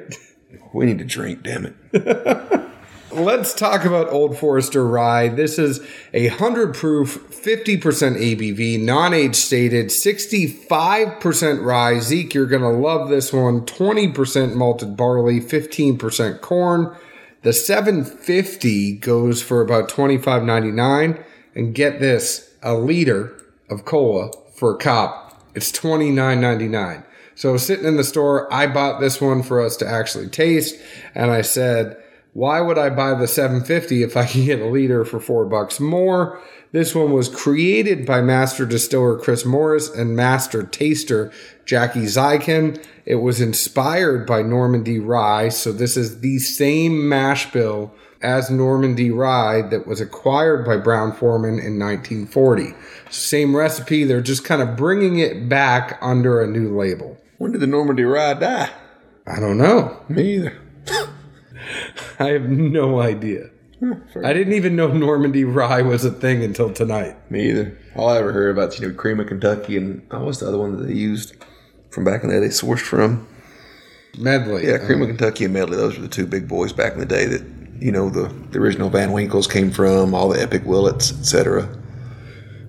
We 0.72 0.86
need 0.86 0.98
to 0.98 1.04
drink, 1.04 1.42
damn 1.42 1.66
it. 1.66 1.76
Let's 3.12 3.54
talk 3.54 3.84
about 3.84 4.08
Old 4.10 4.38
Forester 4.38 4.86
Rye. 4.86 5.26
This 5.28 5.58
is 5.58 5.80
a 6.14 6.28
100 6.28 6.76
proof, 6.76 7.18
50% 7.30 7.80
ABV, 7.80 8.80
non 8.80 9.12
age 9.12 9.34
stated, 9.34 9.86
65% 9.86 11.64
rye. 11.64 11.98
Zeke, 11.98 12.34
you're 12.34 12.46
going 12.46 12.62
to 12.62 12.68
love 12.68 13.08
this 13.08 13.32
one. 13.32 13.62
20% 13.62 14.54
malted 14.54 14.96
barley, 14.96 15.40
15% 15.40 16.40
corn. 16.40 16.96
The 17.42 17.52
750 17.52 18.98
goes 18.98 19.42
for 19.42 19.60
about 19.60 19.88
$25.99. 19.88 21.24
And 21.56 21.74
get 21.74 21.98
this 21.98 22.54
a 22.62 22.74
liter 22.74 23.36
of 23.70 23.84
cola 23.84 24.30
for 24.54 24.74
a 24.74 24.78
cop. 24.78 25.42
It's 25.54 25.72
$29.99. 25.72 27.04
So 27.34 27.56
sitting 27.56 27.86
in 27.86 27.96
the 27.96 28.04
store, 28.04 28.52
I 28.52 28.66
bought 28.66 29.00
this 29.00 29.20
one 29.20 29.42
for 29.42 29.60
us 29.60 29.76
to 29.78 29.88
actually 29.88 30.28
taste. 30.28 30.76
And 31.14 31.30
I 31.30 31.40
said, 31.40 31.96
why 32.32 32.60
would 32.60 32.78
I 32.78 32.90
buy 32.90 33.14
the 33.14 33.26
750 33.26 34.02
if 34.02 34.16
I 34.16 34.26
can 34.26 34.44
get 34.44 34.60
a 34.60 34.66
liter 34.66 35.04
for 35.04 35.18
four 35.18 35.46
bucks 35.46 35.80
more? 35.80 36.40
This 36.72 36.94
one 36.94 37.10
was 37.10 37.28
created 37.28 38.06
by 38.06 38.20
master 38.20 38.64
distiller 38.64 39.18
Chris 39.18 39.44
Morris 39.44 39.88
and 39.88 40.14
master 40.14 40.62
taster 40.62 41.32
Jackie 41.64 42.02
Zykan. 42.02 42.80
It 43.04 43.16
was 43.16 43.40
inspired 43.40 44.26
by 44.26 44.42
Normandy 44.42 45.00
Rye. 45.00 45.48
So 45.48 45.72
this 45.72 45.96
is 45.96 46.20
the 46.20 46.38
same 46.38 47.08
mash 47.08 47.50
bill 47.50 47.92
as 48.22 48.50
Normandy 48.50 49.10
Rye 49.10 49.62
that 49.70 49.86
was 49.86 50.00
acquired 50.00 50.64
by 50.64 50.76
Brown-Forman 50.76 51.58
in 51.58 51.78
1940. 51.78 52.74
Same 53.08 53.56
recipe. 53.56 54.04
They're 54.04 54.20
just 54.20 54.44
kind 54.44 54.60
of 54.62 54.76
bringing 54.76 55.18
it 55.18 55.48
back 55.48 55.98
under 56.02 56.42
a 56.42 56.46
new 56.46 56.76
label. 56.76 57.16
When 57.38 57.52
did 57.52 57.60
the 57.60 57.66
Normandy 57.66 58.04
Rye 58.04 58.34
die? 58.34 58.70
I 59.26 59.40
don't 59.40 59.58
know. 59.58 60.02
Me 60.08 60.34
either. 60.34 60.58
I 62.18 62.26
have 62.28 62.48
no 62.48 63.00
idea. 63.00 63.50
I 64.22 64.34
didn't 64.34 64.52
even 64.52 64.76
know 64.76 64.88
Normandy 64.88 65.44
Rye 65.44 65.80
was 65.80 66.04
a 66.04 66.10
thing 66.10 66.44
until 66.44 66.70
tonight. 66.72 67.16
Me 67.30 67.48
either. 67.48 67.78
All 67.96 68.10
I 68.10 68.18
ever 68.18 68.32
heard 68.32 68.50
about 68.50 68.78
you 68.78 68.86
know 68.86 68.94
cream 68.94 69.20
of 69.20 69.28
Kentucky 69.28 69.76
and 69.76 70.06
oh, 70.10 70.18
what 70.18 70.26
was 70.26 70.40
the 70.40 70.48
other 70.48 70.58
one 70.58 70.76
that 70.76 70.84
they 70.86 70.92
used 70.94 71.34
from 71.90 72.04
back 72.04 72.22
in 72.22 72.28
the 72.28 72.36
day? 72.36 72.40
They 72.40 72.48
sourced 72.48 72.80
from 72.80 73.26
Medley. 74.18 74.66
yeah, 74.66 74.78
cream 74.78 75.00
of 75.00 75.08
uh-huh. 75.08 75.16
Kentucky 75.16 75.44
and 75.44 75.54
Medley. 75.54 75.78
Those 75.78 75.96
were 75.96 76.02
the 76.02 76.08
two 76.08 76.26
big 76.26 76.46
boys 76.46 76.74
back 76.74 76.92
in 76.92 76.98
the 76.98 77.06
day 77.06 77.24
that 77.24 77.42
you 77.80 77.90
know 77.90 78.10
the, 78.10 78.28
the 78.50 78.58
original 78.58 78.90
Van 78.90 79.12
Winkles 79.12 79.46
came 79.46 79.70
from. 79.70 80.14
All 80.14 80.28
the 80.28 80.40
Epic 80.40 80.62
Willets, 80.64 81.12
etc. 81.12 81.68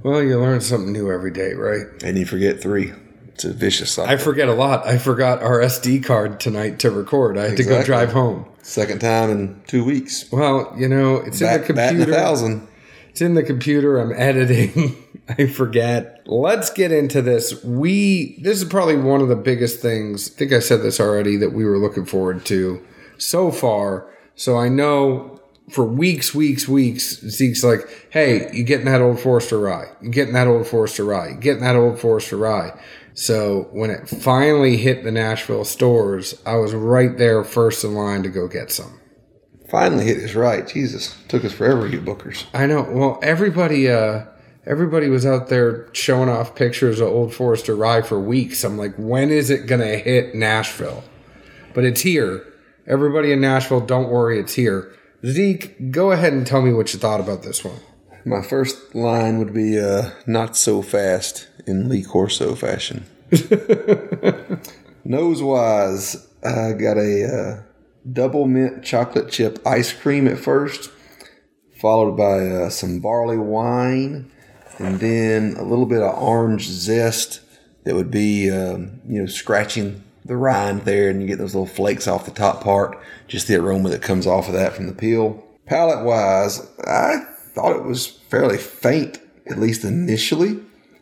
Well, 0.03 0.23
you 0.23 0.39
learn 0.39 0.61
something 0.61 0.91
new 0.91 1.11
every 1.11 1.31
day, 1.31 1.53
right? 1.53 1.85
And 2.03 2.17
you 2.17 2.25
forget 2.25 2.59
three. 2.59 2.91
It's 3.27 3.45
a 3.45 3.53
vicious 3.53 3.91
cycle. 3.91 4.11
I 4.11 4.17
forget 4.17 4.49
a 4.49 4.53
lot. 4.53 4.85
I 4.85 4.97
forgot 4.97 5.41
our 5.41 5.59
SD 5.59 6.03
card 6.03 6.39
tonight 6.39 6.79
to 6.79 6.91
record. 6.91 7.37
I 7.37 7.49
had 7.49 7.57
to 7.57 7.63
go 7.63 7.83
drive 7.83 8.11
home. 8.11 8.45
Second 8.61 9.01
time 9.01 9.29
in 9.29 9.61
two 9.67 9.83
weeks. 9.83 10.31
Well, 10.31 10.73
you 10.77 10.87
know, 10.87 11.17
it's 11.17 11.41
in 11.41 11.61
the 11.61 11.65
computer. 11.65 12.11
thousand. 12.11 12.67
It's 13.09 13.21
in 13.21 13.33
the 13.33 13.43
computer. 13.43 13.99
I'm 13.99 14.11
editing. 14.13 14.95
I 15.29 15.47
forget. 15.47 16.21
Let's 16.25 16.69
get 16.69 16.91
into 16.91 17.21
this. 17.21 17.63
We 17.63 18.39
this 18.41 18.61
is 18.61 18.67
probably 18.67 18.97
one 18.97 19.21
of 19.21 19.27
the 19.27 19.35
biggest 19.35 19.81
things. 19.81 20.31
I 20.31 20.37
think 20.37 20.53
I 20.53 20.59
said 20.59 20.81
this 20.81 20.99
already 20.99 21.37
that 21.37 21.51
we 21.51 21.65
were 21.65 21.77
looking 21.77 22.05
forward 22.05 22.45
to 22.45 22.85
so 23.17 23.51
far. 23.51 24.10
So 24.35 24.57
I 24.57 24.69
know 24.69 25.39
for 25.69 25.85
weeks, 25.85 26.33
weeks, 26.35 26.67
weeks, 26.67 27.19
Zeke's 27.21 27.63
like, 27.63 27.81
"Hey, 28.09 28.49
you 28.53 28.63
getting 28.63 28.85
that 28.85 29.01
old 29.01 29.19
Forester 29.19 29.59
rye? 29.59 29.87
You 30.01 30.09
getting 30.09 30.33
that 30.33 30.47
old 30.47 30.67
Forester 30.67 31.05
rye? 31.05 31.29
You 31.29 31.35
getting 31.35 31.63
that 31.63 31.75
old 31.75 31.99
Forester 31.99 32.37
rye?" 32.37 32.73
So 33.13 33.67
when 33.71 33.89
it 33.89 34.07
finally 34.07 34.77
hit 34.77 35.03
the 35.03 35.11
Nashville 35.11 35.65
stores, 35.65 36.41
I 36.45 36.55
was 36.55 36.73
right 36.73 37.17
there 37.17 37.43
first 37.43 37.83
in 37.83 37.93
line 37.93 38.23
to 38.23 38.29
go 38.29 38.47
get 38.47 38.71
some. 38.71 38.99
Finally 39.69 40.05
hit 40.05 40.23
us 40.23 40.35
right. 40.35 40.67
Jesus, 40.67 41.15
took 41.27 41.45
us 41.45 41.53
forever, 41.53 41.87
you 41.87 42.01
bookers. 42.01 42.45
I 42.53 42.65
know. 42.65 42.85
Well, 42.89 43.19
everybody, 43.23 43.89
uh, 43.89 44.25
everybody 44.65 45.07
was 45.07 45.25
out 45.25 45.47
there 45.47 45.87
showing 45.93 46.29
off 46.29 46.55
pictures 46.55 46.99
of 46.99 47.07
Old 47.07 47.33
Forester 47.33 47.75
Rye 47.75 48.01
for 48.01 48.19
weeks. 48.19 48.63
I'm 48.63 48.77
like, 48.77 48.95
when 48.97 49.29
is 49.29 49.49
it 49.49 49.67
gonna 49.67 49.95
hit 49.97 50.35
Nashville? 50.35 51.03
But 51.73 51.85
it's 51.85 52.01
here. 52.01 52.45
Everybody 52.91 53.31
in 53.31 53.39
Nashville, 53.39 53.79
don't 53.79 54.09
worry, 54.09 54.37
it's 54.37 54.55
here. 54.55 54.93
Zeke, 55.25 55.91
go 55.91 56.11
ahead 56.11 56.33
and 56.33 56.45
tell 56.45 56.61
me 56.61 56.73
what 56.73 56.91
you 56.91 56.99
thought 56.99 57.21
about 57.21 57.41
this 57.41 57.63
one. 57.63 57.79
My 58.25 58.41
first 58.41 58.93
line 58.93 59.39
would 59.39 59.53
be 59.53 59.79
uh, 59.79 60.11
not 60.27 60.57
so 60.57 60.81
fast 60.81 61.47
in 61.65 61.87
Lee 61.87 62.03
Corso 62.03 62.53
fashion. 62.53 63.05
Nose 65.05 65.41
wise, 65.41 66.27
I 66.43 66.73
got 66.73 66.97
a 66.97 67.23
uh, 67.23 67.63
double 68.11 68.45
mint 68.45 68.83
chocolate 68.83 69.31
chip 69.31 69.65
ice 69.65 69.93
cream 69.93 70.27
at 70.27 70.37
first, 70.37 70.91
followed 71.79 72.17
by 72.17 72.45
uh, 72.45 72.69
some 72.69 72.99
barley 72.99 73.37
wine, 73.37 74.29
and 74.79 74.99
then 74.99 75.55
a 75.57 75.63
little 75.63 75.85
bit 75.85 76.01
of 76.01 76.21
orange 76.21 76.67
zest 76.67 77.39
that 77.85 77.95
would 77.95 78.11
be, 78.11 78.51
um, 78.51 78.99
you 79.07 79.21
know, 79.21 79.27
scratching 79.27 80.03
the 80.25 80.37
rind 80.37 80.81
there, 80.81 81.09
and 81.09 81.21
you 81.21 81.27
get 81.27 81.37
those 81.37 81.55
little 81.55 81.67
flakes 81.67 82.07
off 82.07 82.25
the 82.25 82.31
top 82.31 82.63
part, 82.63 82.97
just 83.27 83.47
the 83.47 83.55
aroma 83.55 83.89
that 83.89 84.01
comes 84.01 84.27
off 84.27 84.47
of 84.47 84.53
that 84.53 84.73
from 84.73 84.87
the 84.87 84.93
peel. 84.93 85.43
Palate 85.65 86.05
wise, 86.05 86.69
I 86.85 87.25
thought 87.53 87.75
it 87.75 87.83
was 87.83 88.07
fairly 88.07 88.57
faint, 88.57 89.19
at 89.47 89.59
least 89.59 89.83
initially, 89.83 90.59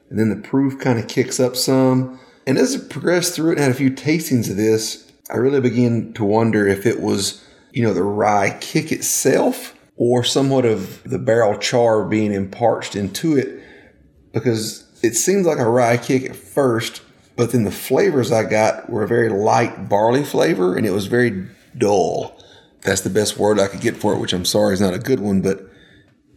and 0.09 0.19
then 0.19 0.29
the 0.29 0.47
proof 0.47 0.79
kind 0.79 0.99
of 0.99 1.07
kicks 1.07 1.39
up 1.39 1.55
some. 1.55 2.19
And 2.47 2.57
as 2.57 2.73
it 2.73 2.89
progressed 2.89 3.35
through 3.35 3.51
it 3.51 3.57
and 3.57 3.61
had 3.61 3.71
a 3.71 3.75
few 3.75 3.91
tastings 3.91 4.49
of 4.49 4.57
this, 4.57 5.11
I 5.29 5.37
really 5.37 5.61
began 5.61 6.13
to 6.13 6.23
wonder 6.23 6.67
if 6.67 6.85
it 6.85 6.99
was, 6.99 7.43
you 7.71 7.83
know, 7.83 7.93
the 7.93 8.03
rye 8.03 8.57
kick 8.59 8.91
itself 8.91 9.75
or 9.95 10.23
somewhat 10.23 10.65
of 10.65 11.03
the 11.03 11.19
barrel 11.19 11.57
char 11.57 12.05
being 12.05 12.33
imparched 12.33 12.95
into 12.95 13.37
it 13.37 13.61
because 14.31 14.85
it 15.03 15.13
seems 15.13 15.45
like 15.45 15.59
a 15.59 15.69
rye 15.69 15.97
kick 15.97 16.25
at 16.25 16.35
first, 16.35 17.01
but 17.39 17.53
then 17.53 17.63
the 17.63 17.71
flavors 17.71 18.33
I 18.33 18.43
got 18.43 18.89
were 18.89 19.03
a 19.03 19.07
very 19.07 19.29
light 19.29 19.87
barley 19.87 20.25
flavor 20.25 20.75
and 20.75 20.85
it 20.85 20.91
was 20.91 21.05
very 21.07 21.47
dull. 21.77 22.37
That's 22.81 22.99
the 22.99 23.09
best 23.09 23.37
word 23.37 23.61
I 23.61 23.69
could 23.69 23.79
get 23.79 23.95
for 23.95 24.13
it, 24.13 24.19
which 24.19 24.33
I'm 24.33 24.43
sorry 24.43 24.73
is 24.73 24.81
not 24.81 24.93
a 24.93 24.99
good 24.99 25.21
one, 25.21 25.41
but 25.41 25.61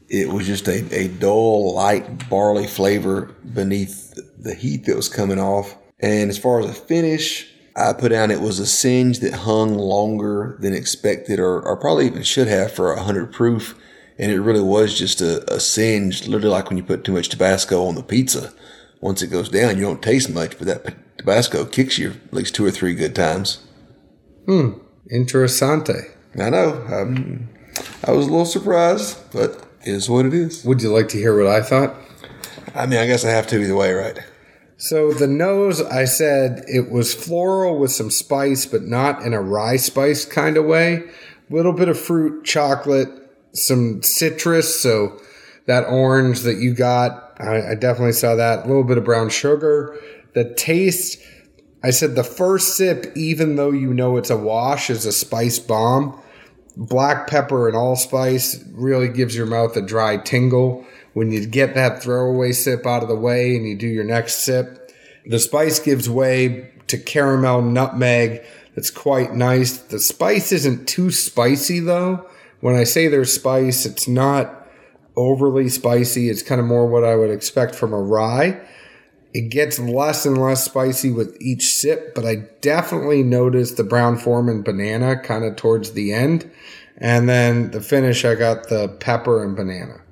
it 0.09 0.29
was 0.29 0.47
just 0.47 0.69
a, 0.69 0.87
a 0.95 1.09
dull, 1.09 1.75
light 1.75 2.31
barley 2.31 2.69
flavor 2.69 3.35
beneath 3.53 4.17
the 4.39 4.55
heat 4.55 4.87
that 4.87 4.95
was 4.95 5.09
coming 5.09 5.41
off. 5.41 5.77
And 5.99 6.31
as 6.31 6.39
far 6.39 6.61
as 6.61 6.69
the 6.69 6.73
finish, 6.73 7.53
I 7.75 7.95
put 7.95 8.11
down 8.11 8.31
it 8.31 8.41
was 8.41 8.61
a 8.61 8.67
singe 8.67 9.19
that 9.21 9.35
hung 9.35 9.75
longer 9.75 10.57
than 10.61 10.73
expected, 10.73 11.41
or, 11.41 11.61
or 11.63 11.77
probably 11.79 12.07
even 12.07 12.23
should 12.23 12.47
have 12.47 12.71
for 12.71 12.93
a 12.93 12.97
100 12.99 13.33
proof. 13.33 13.77
And 14.21 14.31
it 14.31 14.41
really 14.41 14.63
was 14.63 14.97
just 14.97 15.21
a, 15.21 15.53
a 15.53 15.59
singe, 15.59 16.29
literally 16.29 16.55
like 16.55 16.69
when 16.69 16.77
you 16.77 16.85
put 16.85 17.03
too 17.03 17.13
much 17.13 17.29
Tabasco 17.29 17.87
on 17.87 17.97
the 17.97 18.05
pizza. 18.05 18.53
Once 19.03 19.21
it 19.21 19.27
goes 19.27 19.49
down, 19.49 19.77
you 19.77 19.83
don't 19.83 20.01
taste 20.01 20.31
much, 20.31 20.57
but 20.57 20.67
that 20.67 21.19
Tabasco 21.19 21.67
kicks 21.67 21.99
you 21.99 22.13
at 22.13 22.33
least 22.33 22.55
two 22.55 22.65
or 22.65 22.71
three 22.71 22.95
good 22.95 23.15
times. 23.15 23.59
Hmm. 24.47 24.75
Interessante. 25.13 26.11
I 26.39 26.49
know. 26.49 26.87
Um, 26.89 27.49
I 28.05 28.13
was 28.13 28.27
a 28.27 28.31
little 28.31 28.47
surprised, 28.47 29.19
but 29.33 29.67
it 29.85 29.89
is 29.89 30.09
what 30.09 30.25
it 30.25 30.33
is. 30.33 30.65
Would 30.65 30.81
you 30.81 30.93
like 30.93 31.09
to 31.11 31.19
hear 31.19 31.37
what 31.37 31.53
I 31.53 31.63
thought? 31.63 31.97
I 32.75 32.87
mean, 32.87 33.01
I 33.01 33.07
guess 33.07 33.25
I 33.25 33.31
have 33.31 33.49
to 33.49 33.61
either 33.61 33.75
way, 33.75 33.93
right? 33.93 34.19
So 34.77 35.13
the 35.13 35.27
nose, 35.27 35.83
I 35.83 36.05
said 36.05 36.65
it 36.67 36.91
was 36.91 37.13
floral 37.13 37.79
with 37.79 37.91
some 37.91 38.11
spice, 38.11 38.67
but 38.67 38.83
not 38.83 39.23
in 39.23 39.35
a 39.35 39.43
rye 39.43 39.77
spice 39.77 40.25
kind 40.25 40.57
of 40.57 40.65
way. 40.65 41.03
Little 41.51 41.73
bit 41.73 41.89
of 41.89 42.01
fruit, 42.01 42.45
chocolate, 42.45 43.09
some 43.53 44.03
citrus. 44.03 44.81
So 44.81 45.21
that 45.67 45.85
orange 45.89 46.41
that 46.41 46.57
you 46.57 46.73
got, 46.73 47.32
I, 47.43 47.73
I 47.73 47.75
definitely 47.75 48.13
saw 48.13 48.35
that. 48.37 48.65
A 48.65 48.69
little 48.69 48.85
bit 48.85 48.99
of 48.99 49.05
brown 49.05 49.29
sugar. 49.29 49.99
The 50.35 50.55
taste, 50.55 51.19
I 51.83 51.91
said 51.91 52.15
the 52.15 52.25
first 52.25 52.77
sip, 52.77 53.13
even 53.17 53.57
though 53.57 53.71
you 53.73 53.93
know 53.93 54.17
it's 54.17 54.31
a 54.31 54.37
wash, 54.37 54.89
is 54.89 55.05
a 55.05 55.13
spice 55.13 55.59
bomb. 55.59 56.19
Black 56.77 57.27
pepper 57.27 57.69
and 57.69 57.77
allspice 57.77 58.65
really 58.73 59.09
gives 59.09 59.37
your 59.37 59.47
mouth 59.47 59.77
a 59.77 59.83
dry 59.83 60.17
tingle. 60.17 60.87
When 61.13 61.31
you 61.31 61.47
get 61.47 61.75
that 61.75 62.03
throwaway 62.03 62.53
sip 62.53 62.87
out 62.87 63.03
of 63.03 63.09
the 63.09 63.17
way 63.17 63.55
and 63.57 63.67
you 63.69 63.77
do 63.77 63.87
your 63.87 64.05
next 64.05 64.37
sip, 64.45 64.79
The 65.27 65.39
spice 65.39 65.79
gives 65.79 66.11
way 66.11 66.71
to 66.89 66.99
caramel 66.99 67.63
nutmeg. 67.63 68.43
That's 68.75 68.91
quite 68.91 69.35
nice. 69.35 69.77
The 69.79 70.01
spice 70.01 70.53
isn't 70.53 70.89
too 70.89 71.11
spicy 71.11 71.81
though. 71.81 72.29
When 72.61 72.75
I 72.75 72.85
say 72.85 73.09
there's 73.09 73.33
spice, 73.33 73.87
it's 73.87 74.09
not 74.09 74.62
overly 75.17 75.69
spicy. 75.69 76.29
It's 76.29 76.43
kind 76.43 76.61
of 76.61 76.67
more 76.67 76.87
what 76.87 77.05
I 77.05 77.17
would 77.17 77.31
expect 77.31 77.75
from 77.75 77.93
a 77.93 78.01
rye. 78.01 78.61
It 79.35 79.49
gets 79.49 79.79
less 79.79 80.27
and 80.27 80.37
less 80.37 80.65
spicy 80.65 81.11
with 81.11 81.37
each 81.41 81.75
sip, 81.75 82.15
but 82.15 82.27
I 82.27 82.49
definitely 82.61 83.23
noticed 83.23 83.77
the 83.77 83.85
brown 83.85 84.19
form 84.19 84.49
and 84.49 84.65
banana 84.65 85.17
kind 85.17 85.45
of 85.45 85.57
towards 85.57 85.93
the 85.93 86.13
end. 86.13 86.51
And 86.99 87.29
then 87.29 87.71
the 87.71 87.81
finish, 87.81 88.25
I 88.25 88.35
got 88.35 88.69
the 88.69 88.89
pepper 88.89 89.43
and 89.43 89.57
banana. 89.57 90.03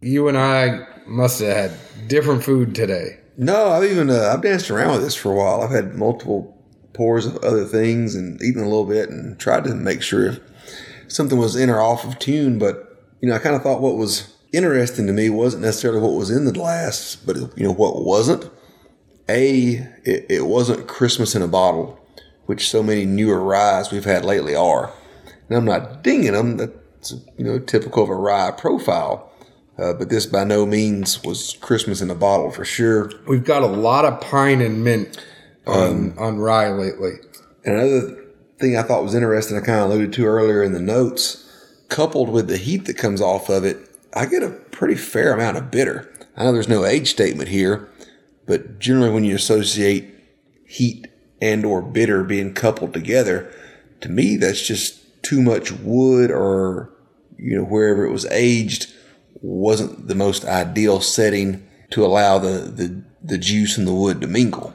You 0.00 0.28
and 0.28 0.36
I 0.36 0.86
must 1.06 1.40
have 1.40 1.56
had 1.56 2.08
different 2.08 2.44
food 2.44 2.74
today. 2.74 3.20
No, 3.38 3.68
I've 3.68 3.90
even 3.90 4.10
uh, 4.10 4.32
I've 4.34 4.42
danced 4.42 4.70
around 4.70 4.92
with 4.92 5.02
this 5.02 5.14
for 5.14 5.32
a 5.32 5.34
while. 5.34 5.62
I've 5.62 5.70
had 5.70 5.94
multiple 5.94 6.54
pours 6.92 7.24
of 7.24 7.36
other 7.38 7.64
things 7.64 8.14
and 8.14 8.42
eaten 8.42 8.62
a 8.62 8.68
little 8.68 8.84
bit 8.84 9.08
and 9.08 9.38
tried 9.38 9.64
to 9.64 9.74
make 9.74 10.02
sure 10.02 10.26
if 10.26 10.40
something 11.06 11.38
was 11.38 11.56
in 11.56 11.70
or 11.70 11.80
off 11.80 12.04
of 12.04 12.18
tune. 12.18 12.58
But 12.58 13.16
you 13.20 13.28
know, 13.28 13.36
I 13.36 13.38
kind 13.38 13.56
of 13.56 13.62
thought 13.62 13.80
what 13.80 13.96
was 13.96 14.34
interesting 14.52 15.06
to 15.06 15.12
me 15.12 15.30
wasn't 15.30 15.62
necessarily 15.62 16.00
what 16.00 16.14
was 16.14 16.30
in 16.30 16.44
the 16.44 16.52
glass, 16.52 17.16
but 17.16 17.36
you 17.36 17.64
know 17.64 17.72
what 17.72 18.04
wasn't. 18.04 18.50
A, 19.28 19.86
it, 20.04 20.26
it 20.30 20.46
wasn't 20.46 20.88
Christmas 20.88 21.34
in 21.34 21.42
a 21.42 21.48
bottle, 21.48 22.00
which 22.46 22.70
so 22.70 22.82
many 22.82 23.04
newer 23.04 23.40
ryes 23.40 23.90
we've 23.90 24.06
had 24.06 24.24
lately 24.24 24.54
are. 24.54 24.92
And 25.48 25.58
I'm 25.58 25.64
not 25.64 26.02
dinging 26.02 26.32
them. 26.32 26.56
That's 26.56 27.12
you 27.36 27.44
know 27.44 27.58
typical 27.58 28.04
of 28.04 28.10
a 28.10 28.14
rye 28.14 28.50
profile. 28.50 29.30
Uh, 29.78 29.92
but 29.92 30.08
this 30.08 30.26
by 30.26 30.42
no 30.42 30.66
means 30.66 31.22
was 31.22 31.56
Christmas 31.60 32.00
in 32.00 32.10
a 32.10 32.14
bottle 32.14 32.50
for 32.50 32.64
sure. 32.64 33.12
We've 33.28 33.44
got 33.44 33.62
a 33.62 33.66
lot 33.66 34.04
of 34.04 34.20
pine 34.20 34.60
and 34.60 34.82
mint 34.82 35.24
on 35.66 36.18
on 36.18 36.38
rye 36.38 36.70
lately. 36.70 37.12
And 37.64 37.74
another 37.76 38.24
thing 38.58 38.76
I 38.76 38.82
thought 38.82 39.02
was 39.02 39.14
interesting, 39.14 39.56
I 39.56 39.60
kind 39.60 39.80
of 39.80 39.90
alluded 39.90 40.12
to 40.14 40.24
earlier 40.24 40.62
in 40.62 40.72
the 40.72 40.80
notes, 40.80 41.44
coupled 41.88 42.28
with 42.28 42.48
the 42.48 42.56
heat 42.56 42.86
that 42.86 42.96
comes 42.96 43.20
off 43.20 43.48
of 43.48 43.64
it, 43.64 43.87
I 44.14 44.26
get 44.26 44.42
a 44.42 44.50
pretty 44.50 44.94
fair 44.94 45.32
amount 45.32 45.56
of 45.56 45.70
bitter. 45.70 46.12
I 46.36 46.44
know 46.44 46.52
there's 46.52 46.68
no 46.68 46.84
age 46.84 47.10
statement 47.10 47.48
here, 47.48 47.88
but 48.46 48.78
generally 48.78 49.10
when 49.12 49.24
you 49.24 49.34
associate 49.34 50.14
heat 50.66 51.06
and 51.40 51.64
or 51.64 51.82
bitter 51.82 52.24
being 52.24 52.54
coupled 52.54 52.94
together, 52.94 53.52
to 54.00 54.08
me 54.08 54.36
that's 54.36 54.66
just 54.66 55.22
too 55.22 55.42
much 55.42 55.72
wood 55.72 56.30
or 56.30 56.90
you 57.36 57.56
know 57.56 57.64
wherever 57.64 58.04
it 58.04 58.12
was 58.12 58.26
aged 58.26 58.92
wasn't 59.40 60.08
the 60.08 60.14
most 60.14 60.44
ideal 60.44 61.00
setting 61.00 61.68
to 61.90 62.04
allow 62.04 62.38
the 62.38 62.60
the, 62.60 63.04
the 63.22 63.38
juice 63.38 63.76
and 63.76 63.86
the 63.86 63.94
wood 63.94 64.20
to 64.20 64.26
mingle. 64.26 64.74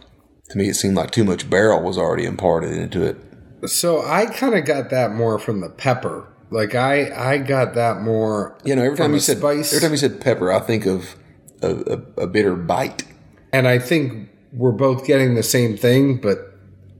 To 0.50 0.58
me 0.58 0.70
it 0.70 0.76
seemed 0.76 0.96
like 0.96 1.12
too 1.12 1.24
much 1.24 1.50
barrel 1.50 1.82
was 1.82 1.98
already 1.98 2.26
imparted 2.26 2.74
into 2.74 3.04
it. 3.04 3.18
So 3.70 4.06
I 4.06 4.26
kind 4.26 4.56
of 4.56 4.66
got 4.66 4.90
that 4.90 5.12
more 5.12 5.40
from 5.40 5.62
the 5.62 5.70
pepper. 5.70 6.28
Like 6.54 6.76
I 6.76 7.34
I 7.34 7.38
got 7.40 7.74
that 7.74 8.02
more. 8.02 8.58
You 8.64 8.76
know, 8.76 8.84
every 8.84 8.98
time 8.98 9.14
you 9.14 9.20
said 9.20 9.40
spice. 9.40 9.74
every 9.74 9.82
time 9.82 9.92
you 9.92 9.98
said 9.98 10.22
pepper, 10.22 10.52
I 10.52 10.60
think 10.60 10.86
of 10.86 11.16
a, 11.64 11.72
a, 12.18 12.24
a 12.24 12.28
bitter 12.28 12.56
bite. 12.56 13.04
and 13.52 13.68
I 13.68 13.80
think 13.80 14.30
we're 14.52 14.72
both 14.72 15.06
getting 15.06 15.34
the 15.34 15.44
same 15.44 15.76
thing, 15.76 16.22
but 16.22 16.38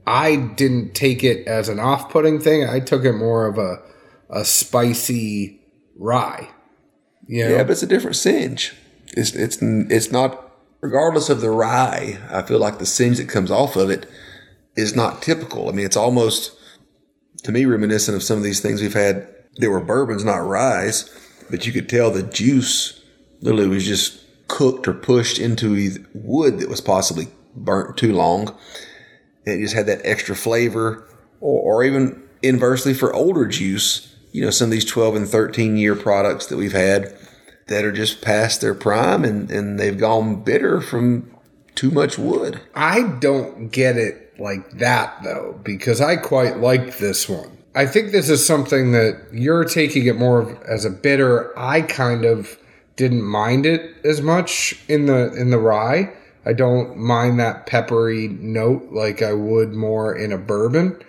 I 0.06 0.36
didn't 0.36 0.94
take 0.94 1.22
it 1.22 1.46
as 1.46 1.68
an 1.68 1.78
off-putting 1.78 2.40
thing. 2.40 2.68
I 2.68 2.80
took 2.80 3.04
it 3.04 3.12
more 3.12 3.46
of 3.46 3.56
a 3.58 3.76
a 4.28 4.44
spicy 4.44 5.60
rye. 5.96 6.48
You 7.28 7.44
know? 7.44 7.50
Yeah, 7.50 7.62
but 7.62 7.70
it's 7.70 7.82
a 7.84 7.86
different 7.86 8.16
singe. 8.16 8.74
It's 9.16 9.34
it's 9.34 9.58
it's 9.62 10.10
not 10.10 10.50
regardless 10.80 11.30
of 11.30 11.40
the 11.40 11.50
rye. 11.50 12.18
I 12.28 12.42
feel 12.42 12.58
like 12.58 12.80
the 12.80 12.86
singe 12.86 13.18
that 13.18 13.28
comes 13.28 13.52
off 13.52 13.76
of 13.76 13.88
it 13.88 14.10
is 14.76 14.96
not 14.96 15.22
typical. 15.22 15.68
I 15.68 15.72
mean, 15.72 15.86
it's 15.86 15.96
almost 15.96 16.52
to 17.44 17.52
me 17.52 17.66
reminiscent 17.66 18.16
of 18.16 18.24
some 18.24 18.36
of 18.38 18.42
these 18.42 18.58
things 18.58 18.82
we've 18.82 18.94
had. 18.94 19.28
There 19.56 19.70
were 19.70 19.80
bourbons, 19.80 20.24
not 20.24 20.36
ryes, 20.38 21.10
but 21.50 21.66
you 21.66 21.72
could 21.72 21.88
tell 21.88 22.10
the 22.10 22.22
juice 22.22 23.00
literally 23.40 23.68
was 23.68 23.86
just 23.86 24.20
cooked 24.48 24.88
or 24.88 24.94
pushed 24.94 25.38
into 25.38 26.04
wood 26.14 26.58
that 26.58 26.68
was 26.68 26.80
possibly 26.80 27.28
burnt 27.54 27.96
too 27.96 28.12
long. 28.12 28.48
And 29.46 29.60
it 29.60 29.62
just 29.62 29.74
had 29.74 29.86
that 29.86 30.00
extra 30.04 30.34
flavor, 30.34 31.06
or, 31.40 31.60
or 31.60 31.84
even 31.84 32.22
inversely 32.42 32.94
for 32.94 33.14
older 33.14 33.46
juice. 33.46 34.14
You 34.32 34.42
know, 34.42 34.50
some 34.50 34.66
of 34.66 34.72
these 34.72 34.84
12 34.84 35.16
and 35.16 35.28
13 35.28 35.76
year 35.76 35.94
products 35.94 36.46
that 36.46 36.56
we've 36.56 36.72
had 36.72 37.16
that 37.68 37.84
are 37.84 37.92
just 37.92 38.20
past 38.20 38.60
their 38.60 38.74
prime 38.74 39.24
and, 39.24 39.50
and 39.50 39.78
they've 39.78 39.98
gone 39.98 40.42
bitter 40.42 40.80
from 40.80 41.30
too 41.74 41.90
much 41.90 42.18
wood. 42.18 42.60
I 42.74 43.02
don't 43.20 43.68
get 43.68 43.96
it 43.96 44.38
like 44.38 44.78
that 44.78 45.22
though, 45.22 45.60
because 45.62 46.00
I 46.00 46.16
quite 46.16 46.58
like 46.58 46.98
this 46.98 47.28
one. 47.28 47.53
I 47.74 47.86
think 47.86 48.12
this 48.12 48.30
is 48.30 48.46
something 48.46 48.92
that 48.92 49.20
you're 49.32 49.64
taking 49.64 50.06
it 50.06 50.16
more 50.16 50.40
of 50.40 50.62
as 50.62 50.84
a 50.84 50.90
bitter. 50.90 51.56
I 51.58 51.82
kind 51.82 52.24
of 52.24 52.56
didn't 52.96 53.22
mind 53.22 53.66
it 53.66 53.96
as 54.04 54.22
much 54.22 54.78
in 54.88 55.06
the 55.06 55.32
in 55.34 55.50
the 55.50 55.58
rye. 55.58 56.12
I 56.46 56.52
don't 56.52 56.96
mind 56.96 57.40
that 57.40 57.66
peppery 57.66 58.28
note 58.28 58.88
like 58.92 59.22
I 59.22 59.32
would 59.32 59.72
more 59.72 60.14
in 60.14 60.30
a 60.30 60.38
bourbon 60.38 61.02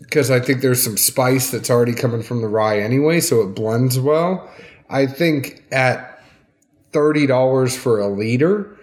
because 0.00 0.30
I 0.30 0.40
think 0.40 0.60
there's 0.60 0.82
some 0.82 0.96
spice 0.96 1.50
that's 1.50 1.70
already 1.70 1.94
coming 1.94 2.22
from 2.22 2.40
the 2.40 2.48
rye 2.48 2.78
anyway, 2.78 3.20
so 3.20 3.42
it 3.42 3.54
blends 3.54 3.98
well. 3.98 4.48
I 4.88 5.06
think 5.06 5.64
at 5.72 6.22
$30 6.92 7.76
for 7.76 7.98
a 7.98 8.08
liter, 8.08 8.75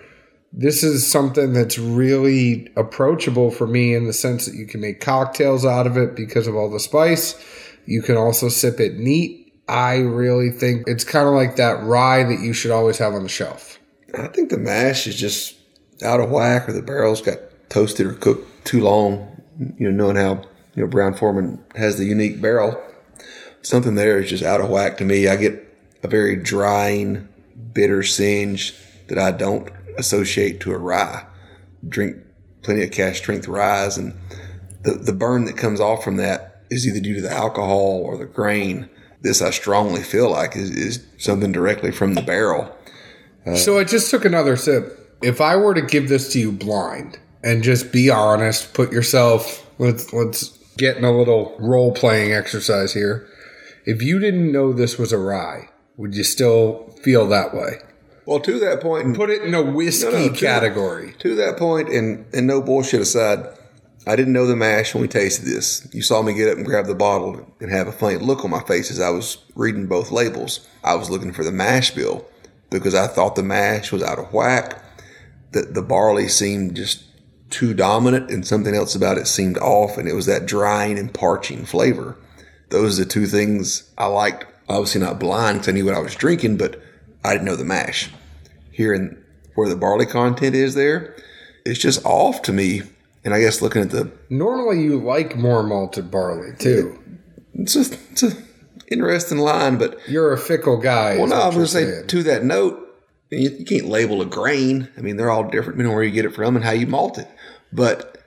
this 0.56 0.84
is 0.84 1.10
something 1.10 1.52
that's 1.52 1.80
really 1.80 2.72
approachable 2.76 3.50
for 3.50 3.66
me 3.66 3.96
in 3.96 4.06
the 4.06 4.14
sense 4.14 4.46
that 4.46 4.54
you 4.54 4.68
can 4.68 4.82
make 4.82 5.02
cocktails 5.02 5.66
out 5.66 5.88
of 5.88 5.98
it 5.98 6.16
because 6.16 6.46
of 6.46 6.56
all 6.56 6.70
the 6.70 6.80
spice. 6.80 7.44
You 7.86 8.04
can 8.04 8.18
also 8.18 8.50
sip 8.50 8.80
it 8.80 8.98
neat. 9.00 9.52
I 9.68 9.98
really 9.98 10.52
think 10.52 10.84
it's 10.88 11.04
kind 11.04 11.28
of 11.28 11.34
like 11.34 11.56
that 11.56 11.84
rye 11.84 12.24
that 12.24 12.40
you 12.40 12.54
should 12.54 12.70
always 12.70 13.00
have 13.00 13.14
on 13.14 13.24
the 13.24 13.30
shelf. 13.30 13.80
I 14.18 14.28
think 14.28 14.52
the 14.52 14.58
mash 14.58 15.08
is 15.08 15.16
just 15.16 15.56
out 16.04 16.20
of 16.20 16.30
whack, 16.30 16.70
or 16.70 16.74
the 16.74 16.84
barrels 16.84 17.22
got 17.22 17.40
toasted 17.70 18.06
or 18.06 18.14
cooked 18.14 18.66
too 18.66 18.82
long. 18.82 19.42
You 19.80 19.92
know, 19.92 20.06
knowing 20.06 20.18
how 20.18 20.44
you 20.76 20.84
know 20.84 20.88
Brown-Forman 20.88 21.64
has 21.76 21.98
the 21.98 22.06
unique 22.06 22.42
barrel, 22.42 22.80
something 23.64 23.96
there 23.96 24.20
is 24.20 24.30
just 24.30 24.44
out 24.44 24.62
of 24.62 24.70
whack 24.70 24.98
to 24.98 25.06
me. 25.06 25.28
I 25.28 25.36
get 25.36 25.66
a 26.04 26.08
very 26.08 26.36
drying, 26.36 27.28
bitter 27.74 28.04
singe 28.04 28.76
that 29.08 29.18
I 29.18 29.32
don't 29.32 29.72
associate 29.98 30.60
to 30.62 30.72
a 30.72 30.78
rye. 30.78 31.26
Drink 31.88 32.18
plenty 32.62 32.84
of 32.84 32.92
cask 32.92 33.18
strength 33.18 33.48
ryes, 33.48 33.98
and 33.98 34.14
the 34.84 34.94
the 34.94 35.14
burn 35.14 35.46
that 35.46 35.58
comes 35.58 35.80
off 35.80 36.04
from 36.04 36.18
that 36.18 36.64
is 36.70 36.88
either 36.88 37.00
due 37.00 37.16
to 37.16 37.22
the 37.22 37.32
alcohol 37.32 38.02
or 38.04 38.18
the 38.18 38.26
grain. 38.26 38.90
This 39.22 39.42
I 39.42 39.52
strongly 39.52 40.04
feel 40.04 40.30
like 40.30 40.56
is, 40.56 40.70
is 40.72 41.06
something 41.18 41.52
directly 41.52 41.92
from 41.92 42.14
the 42.14 42.22
barrel. 42.22 42.76
Uh, 43.46 43.56
so 43.56 43.78
I 43.80 43.84
just 43.84 44.10
took 44.10 44.26
another 44.26 44.58
sip. 44.58 45.18
If 45.22 45.40
I 45.40 45.56
were 45.56 45.74
to 45.74 45.82
give 45.82 46.10
this 46.10 46.32
to 46.34 46.40
you 46.40 46.52
blind 46.52 47.20
and 47.42 47.64
just 47.64 47.92
be 47.92 48.10
honest, 48.10 48.74
put 48.74 48.92
yourself 48.92 49.70
let's 49.80 50.12
let's 50.14 50.58
get 50.78 50.98
in 50.98 51.04
a 51.04 51.16
little 51.16 51.56
role 51.60 51.94
playing 51.94 52.34
exercise 52.34 52.94
here. 52.94 53.28
If 53.86 54.02
you 54.02 54.20
didn't 54.20 54.52
know 54.52 54.74
this 54.74 54.98
was 54.98 55.12
a 55.12 55.18
rye, 55.18 55.70
would 55.98 56.16
you 56.16 56.24
still 56.24 56.90
feel 57.04 57.28
that 57.28 57.54
way? 57.54 57.80
Well, 58.26 58.40
to 58.42 58.60
that 58.60 58.82
point, 58.82 59.06
and 59.06 59.16
Put 59.16 59.30
it 59.30 59.42
in 59.42 59.54
a 59.54 59.62
whiskey 59.62 60.12
No, 60.12 60.18
no, 60.28 60.30
to- 60.30 60.36
category. 60.40 61.14
To 61.20 61.36
that 61.36 61.58
point, 61.58 61.90
and 61.90 62.26
and 62.34 62.48
no 62.48 62.62
bullshit 62.62 63.02
aside, 63.02 63.46
I 64.08 64.16
didn't 64.16 64.34
know 64.34 64.46
the 64.46 64.56
mash 64.56 64.94
when 64.94 65.02
we 65.02 65.08
tasted 65.08 65.46
this. 65.46 65.88
You 65.94 66.02
saw 66.02 66.22
me 66.22 66.34
get 66.34 66.50
up 66.50 66.58
and 66.58 66.66
grab 66.66 66.86
the 66.88 66.96
bottle 66.96 67.46
and 67.60 67.72
have 67.72 67.88
a 67.88 67.92
funny 67.92 68.18
look 68.18 68.44
on 68.44 68.52
my 68.52 68.62
face 68.64 68.92
as 68.92 69.00
I 69.00 69.10
was 69.10 69.38
reading 69.56 69.88
both 69.88 70.12
labels. 70.12 70.68
I 70.84 70.96
was 70.96 71.10
looking 71.10 71.34
for 71.34 71.44
the 71.44 71.52
mash 71.52 71.92
bill 71.92 72.26
because 72.70 72.96
I 72.96 73.08
thought 73.08 73.36
the 73.36 73.44
mash 73.44 73.92
was 73.92 74.04
out 74.04 74.20
of 74.20 74.34
whack. 74.34 74.82
That 75.52 75.74
the 75.76 75.82
barley 75.84 76.28
seemed 76.28 76.76
just 76.76 77.04
too 77.52 77.74
dominant, 77.76 78.32
and 78.32 78.48
something 78.48 78.74
else 78.74 78.96
about 78.96 79.20
it 79.20 79.28
seemed 79.28 79.58
off, 79.60 79.98
and 79.98 80.08
it 80.10 80.16
was 80.16 80.26
that 80.26 80.48
drying 80.48 80.98
and 80.98 81.14
parching 81.14 81.66
flavor. 81.66 82.18
Those 82.70 83.00
are 83.00 83.04
the 83.04 83.10
two 83.10 83.28
things 83.28 83.92
I 83.98 84.08
liked. 84.08 84.46
Obviously, 84.68 85.02
not 85.02 85.20
blind 85.20 85.60
because 85.60 85.70
I 85.70 85.74
knew 85.74 85.86
what 85.86 85.94
I 85.94 86.00
was 86.00 86.16
drinking, 86.16 86.58
but 86.58 86.82
I 87.24 87.34
didn't 87.34 87.46
know 87.46 87.56
the 87.56 87.66
mash. 87.66 88.10
Hearing 88.72 89.18
where 89.56 89.70
the 89.70 89.76
barley 89.76 90.06
content 90.06 90.56
is 90.56 90.74
there, 90.76 91.16
it's 91.66 91.80
just 91.80 92.04
off 92.06 92.42
to 92.44 92.54
me. 92.54 92.82
And 93.24 93.34
I 93.34 93.40
guess 93.40 93.62
looking 93.62 93.82
at 93.82 93.92
the, 93.92 94.12
Normally 94.30 94.82
you 94.84 95.00
like 95.00 95.36
more 95.38 95.64
malted 95.64 96.12
barley 96.12 96.54
too. 96.58 97.00
it's 97.54 97.76
a, 97.76 97.82
it's 98.12 98.24
a 98.24 98.32
interesting 98.92 99.38
line, 99.38 99.78
but 99.78 99.98
You're 100.08 100.34
a 100.34 100.38
fickle 100.38 100.78
guy. 100.78 101.18
well, 101.18 101.28
no, 101.28 101.36
I 101.36 101.46
was 101.48 101.56
going 101.56 101.66
to 101.68 101.72
say 101.72 101.86
saying. 101.86 102.08
to 102.08 102.24
that 102.24 102.44
note, 102.44 102.80
you, 103.30 103.50
you 103.50 103.66
can't 103.66 103.86
label 103.88 104.22
a 104.22 104.26
grain. 104.26 104.90
I 104.98 105.02
mean, 105.02 105.16
they're 105.18 105.32
all 105.32 105.44
different 105.44 105.78
depending 105.78 105.88
on 105.88 105.94
where 105.96 106.04
you 106.04 106.12
get 106.12 106.26
it 106.26 106.36
from 106.36 106.56
and 106.56 106.66
how 106.66 106.72
you 106.72 106.88
malt 106.88 107.18
it. 107.18 107.28
But 107.72 108.18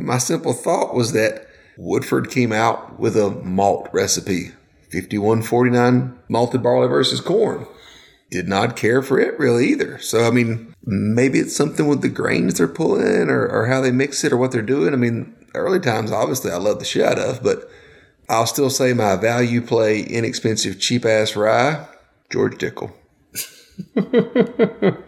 my 0.00 0.18
simple 0.18 0.52
thought 0.52 0.94
was 0.94 1.12
that 1.12 1.46
Woodford 1.76 2.30
came 2.30 2.52
out 2.52 2.98
with 2.98 3.16
a 3.16 3.30
malt 3.30 3.88
recipe 3.92 4.52
5149 4.92 6.18
malted 6.28 6.62
barley 6.62 6.88
versus 6.88 7.20
corn. 7.20 7.66
Did 8.30 8.48
not 8.48 8.76
care 8.76 9.02
for 9.02 9.18
it 9.18 9.38
really 9.38 9.68
either. 9.68 9.98
So 9.98 10.26
I 10.26 10.30
mean, 10.30 10.74
maybe 10.84 11.38
it's 11.38 11.56
something 11.56 11.86
with 11.86 12.02
the 12.02 12.08
grains 12.08 12.54
they're 12.54 12.68
pulling 12.68 13.28
or, 13.28 13.46
or 13.46 13.66
how 13.66 13.80
they 13.80 13.92
mix 13.92 14.24
it 14.24 14.32
or 14.32 14.36
what 14.36 14.52
they're 14.52 14.62
doing. 14.62 14.92
I 14.92 14.96
mean, 14.96 15.34
early 15.54 15.80
times 15.80 16.12
obviously 16.12 16.50
I 16.50 16.56
love 16.56 16.78
the 16.78 16.84
shit 16.84 17.06
out 17.06 17.18
of, 17.18 17.42
but 17.42 17.70
I'll 18.28 18.46
still 18.46 18.70
say 18.70 18.92
my 18.92 19.16
value 19.16 19.60
play 19.60 20.00
inexpensive 20.00 20.80
cheap 20.80 21.04
ass 21.04 21.36
rye, 21.36 21.86
George 22.30 22.58
Dickel. 22.58 22.92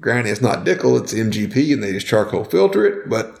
Granted, 0.00 0.30
it's 0.30 0.40
not 0.40 0.66
Dickel, 0.66 1.00
it's 1.00 1.14
MGP, 1.14 1.72
and 1.72 1.82
they 1.82 1.92
just 1.92 2.06
charcoal 2.06 2.44
filter 2.44 2.84
it, 2.84 3.08
but 3.08 3.40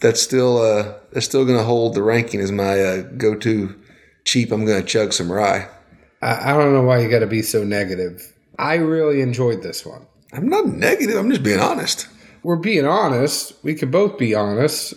that's 0.00 0.20
still 0.20 0.58
uh, 0.58 0.94
that's 1.12 1.26
still 1.26 1.44
going 1.44 1.58
to 1.58 1.64
hold 1.64 1.94
the 1.94 2.02
ranking 2.02 2.40
as 2.40 2.50
my 2.50 2.80
uh, 2.80 3.02
go 3.02 3.34
to 3.36 3.78
cheap. 4.24 4.50
I'm 4.50 4.64
going 4.64 4.80
to 4.80 4.86
chug 4.86 5.12
some 5.12 5.30
rye. 5.30 5.68
I, 6.20 6.50
I 6.50 6.56
don't 6.56 6.72
know 6.72 6.82
why 6.82 6.98
you 7.00 7.10
got 7.10 7.20
to 7.20 7.26
be 7.26 7.42
so 7.42 7.62
negative. 7.62 8.31
I 8.58 8.74
really 8.74 9.20
enjoyed 9.20 9.62
this 9.62 9.84
one. 9.84 10.06
I'm 10.32 10.48
not 10.48 10.66
negative. 10.66 11.16
I'm 11.16 11.30
just 11.30 11.42
being 11.42 11.60
honest. 11.60 12.08
We're 12.42 12.56
being 12.56 12.86
honest. 12.86 13.52
We 13.62 13.74
could 13.74 13.90
both 13.90 14.18
be 14.18 14.34
honest. 14.34 14.94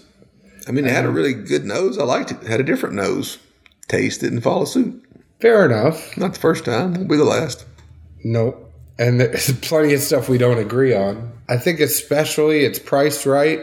I 0.68 0.72
mean, 0.72 0.86
it 0.86 0.92
had 0.92 1.06
a 1.06 1.12
really 1.12 1.34
good 1.34 1.66
nose. 1.66 1.98
I 1.98 2.04
liked 2.04 2.32
it. 2.32 2.42
it 2.42 2.48
had 2.48 2.60
a 2.60 2.64
different 2.64 2.96
nose. 2.96 3.38
Taste 3.88 4.22
didn't 4.22 4.42
follow 4.42 4.66
suit. 4.66 5.04
Fair 5.40 5.66
enough. 5.66 6.18
Not 6.18 6.34
the 6.34 6.40
first 6.40 6.66
time. 6.66 6.94
Won't 6.94 7.10
be 7.10 7.18
the 7.18 7.24
last. 7.24 7.66
Nope. 8.24 8.72
And 8.98 9.20
there's 9.20 9.52
plenty 9.60 9.94
of 9.94 10.02
stuff 10.02 10.30
we 10.30 10.38
don't 10.38 10.58
agree 10.58 10.96
on. 10.96 11.32
I 11.48 11.58
think 11.58 11.80
especially 11.80 12.66
it's 12.66 12.80
priced 12.80 13.26
right. 13.26 13.60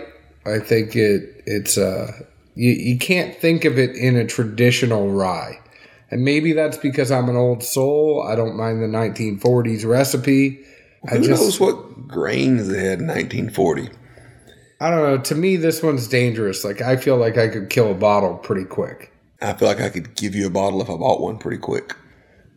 I 0.47 0.59
think 0.59 0.95
it 0.95 1.43
it's 1.47 1.79
uh 1.79 2.13
you, 2.55 2.71
you 2.71 2.99
can't 2.99 3.35
think 3.37 3.65
of 3.65 3.79
it 3.79 3.97
in 3.97 4.17
a 4.17 4.27
traditional 4.27 5.11
rye. 5.11 5.59
And 6.13 6.27
maybe 6.27 6.53
that's 6.53 6.77
because 6.77 7.11
I'm 7.11 7.31
an 7.31 7.37
old 7.37 7.65
soul. 7.65 8.23
I 8.23 8.37
don't 8.37 8.55
mind 8.55 8.83
the 8.83 8.87
1940s 8.87 9.87
recipe. 9.87 10.61
I 11.09 11.17
Who 11.17 11.25
just 11.25 11.43
knows 11.43 11.59
what 11.59 12.07
grains 12.07 12.69
they 12.69 12.85
had 12.85 13.01
in 13.01 13.07
1940? 13.07 13.89
I 14.79 14.91
don't 14.91 15.03
know. 15.03 15.17
To 15.17 15.35
me, 15.35 15.57
this 15.57 15.83
one's 15.83 16.07
dangerous. 16.07 16.67
Like 16.67 16.83
I 16.83 16.97
feel 16.97 17.17
like 17.17 17.39
I 17.39 17.49
could 17.49 17.71
kill 17.71 17.91
a 17.91 17.95
bottle 17.95 18.37
pretty 18.37 18.67
quick. 18.67 19.11
I 19.41 19.55
feel 19.55 19.67
like 19.67 19.81
I 19.81 19.89
could 19.89 20.15
give 20.15 20.35
you 20.35 20.47
a 20.47 20.51
bottle 20.51 20.83
if 20.83 20.91
I 20.91 20.97
bought 20.97 21.23
one 21.23 21.39
pretty 21.39 21.57
quick. 21.57 21.97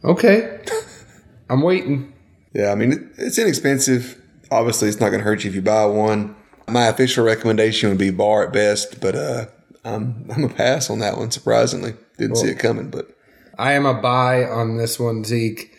Okay, 0.03 0.59
I'm 1.49 1.61
waiting. 1.61 2.13
Yeah, 2.53 2.73
I 2.73 2.75
mean, 2.75 3.09
it's 3.17 3.39
inexpensive. 3.39 4.21
Obviously, 4.51 4.89
it's 4.89 4.99
not 4.99 5.09
going 5.09 5.19
to 5.19 5.23
hurt 5.23 5.45
you 5.45 5.49
if 5.49 5.55
you 5.55 5.61
buy 5.61 5.85
one. 5.85 6.35
My 6.67 6.87
official 6.87 7.23
recommendation 7.23 7.87
would 7.87 7.97
be 7.97 8.11
bar 8.11 8.47
at 8.47 8.51
best, 8.51 8.99
but 8.99 9.15
uh, 9.15 9.45
I'm, 9.85 10.29
I'm 10.29 10.43
a 10.43 10.49
pass 10.49 10.89
on 10.89 10.99
that 10.99 11.17
one, 11.17 11.31
surprisingly. 11.31 11.93
Didn't 12.17 12.35
see 12.35 12.49
it 12.49 12.59
coming, 12.59 12.89
but 12.89 13.14
I 13.57 13.73
am 13.73 13.85
a 13.85 13.93
buy 13.93 14.45
on 14.45 14.77
this 14.77 14.99
one, 14.99 15.23
Zeke. 15.23 15.73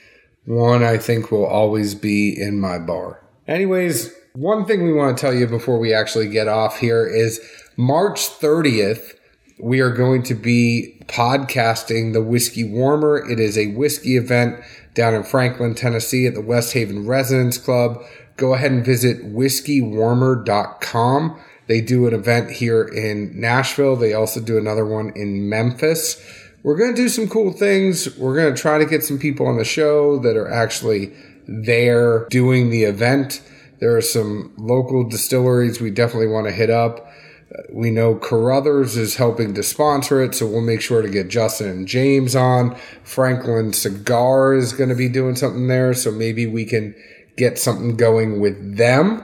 One 0.44 0.82
I 0.82 0.98
think 0.98 1.30
will 1.30 1.46
always 1.46 1.94
be 1.94 2.40
in 2.40 2.60
my 2.60 2.78
bar. 2.78 3.22
Anyways, 3.48 4.12
one 4.34 4.64
thing 4.64 4.84
we 4.84 4.92
want 4.92 5.16
to 5.16 5.20
tell 5.20 5.34
you 5.34 5.46
before 5.46 5.78
we 5.78 5.94
actually 5.94 6.28
get 6.28 6.48
off 6.48 6.78
here 6.78 7.06
is 7.06 7.40
March 7.76 8.28
30th, 8.28 9.14
we 9.58 9.80
are 9.80 9.90
going 9.90 10.22
to 10.24 10.34
be 10.34 11.00
podcasting 11.06 12.12
the 12.12 12.22
Whiskey 12.22 12.64
Warmer. 12.64 13.26
It 13.28 13.40
is 13.40 13.56
a 13.56 13.68
whiskey 13.68 14.16
event 14.16 14.60
down 14.94 15.14
in 15.14 15.22
Franklin, 15.22 15.74
Tennessee 15.74 16.26
at 16.26 16.34
the 16.34 16.42
Westhaven 16.42 17.06
Residence 17.06 17.56
Club. 17.58 18.02
Go 18.36 18.54
ahead 18.54 18.72
and 18.72 18.84
visit 18.84 19.32
whiskeywarmer.com. 19.32 21.40
They 21.68 21.80
do 21.80 22.06
an 22.06 22.14
event 22.14 22.50
here 22.50 22.84
in 22.84 23.40
Nashville. 23.40 23.96
They 23.96 24.14
also 24.14 24.40
do 24.40 24.58
another 24.58 24.84
one 24.84 25.10
in 25.16 25.48
Memphis. 25.48 26.22
We're 26.66 26.76
going 26.76 26.96
to 26.96 27.00
do 27.00 27.08
some 27.08 27.28
cool 27.28 27.52
things. 27.52 28.18
We're 28.18 28.34
going 28.34 28.52
to 28.52 28.60
try 28.60 28.78
to 28.78 28.84
get 28.84 29.04
some 29.04 29.20
people 29.20 29.46
on 29.46 29.56
the 29.56 29.64
show 29.64 30.18
that 30.18 30.36
are 30.36 30.50
actually 30.50 31.12
there 31.46 32.26
doing 32.28 32.70
the 32.70 32.82
event. 32.82 33.40
There 33.78 33.96
are 33.96 34.02
some 34.02 34.52
local 34.58 35.08
distilleries 35.08 35.80
we 35.80 35.92
definitely 35.92 36.26
want 36.26 36.48
to 36.48 36.52
hit 36.52 36.68
up. 36.68 37.06
Uh, 37.56 37.62
We 37.72 37.92
know 37.92 38.16
Carruthers 38.16 38.96
is 38.96 39.14
helping 39.14 39.54
to 39.54 39.62
sponsor 39.62 40.20
it, 40.20 40.34
so 40.34 40.44
we'll 40.44 40.60
make 40.60 40.80
sure 40.80 41.02
to 41.02 41.08
get 41.08 41.28
Justin 41.28 41.68
and 41.68 41.86
James 41.86 42.34
on. 42.34 42.74
Franklin 43.04 43.72
Cigar 43.72 44.52
is 44.52 44.72
going 44.72 44.88
to 44.88 44.96
be 44.96 45.08
doing 45.08 45.36
something 45.36 45.68
there, 45.68 45.94
so 45.94 46.10
maybe 46.10 46.46
we 46.46 46.64
can 46.64 46.96
get 47.36 47.60
something 47.60 47.96
going 47.96 48.40
with 48.40 48.76
them 48.76 49.22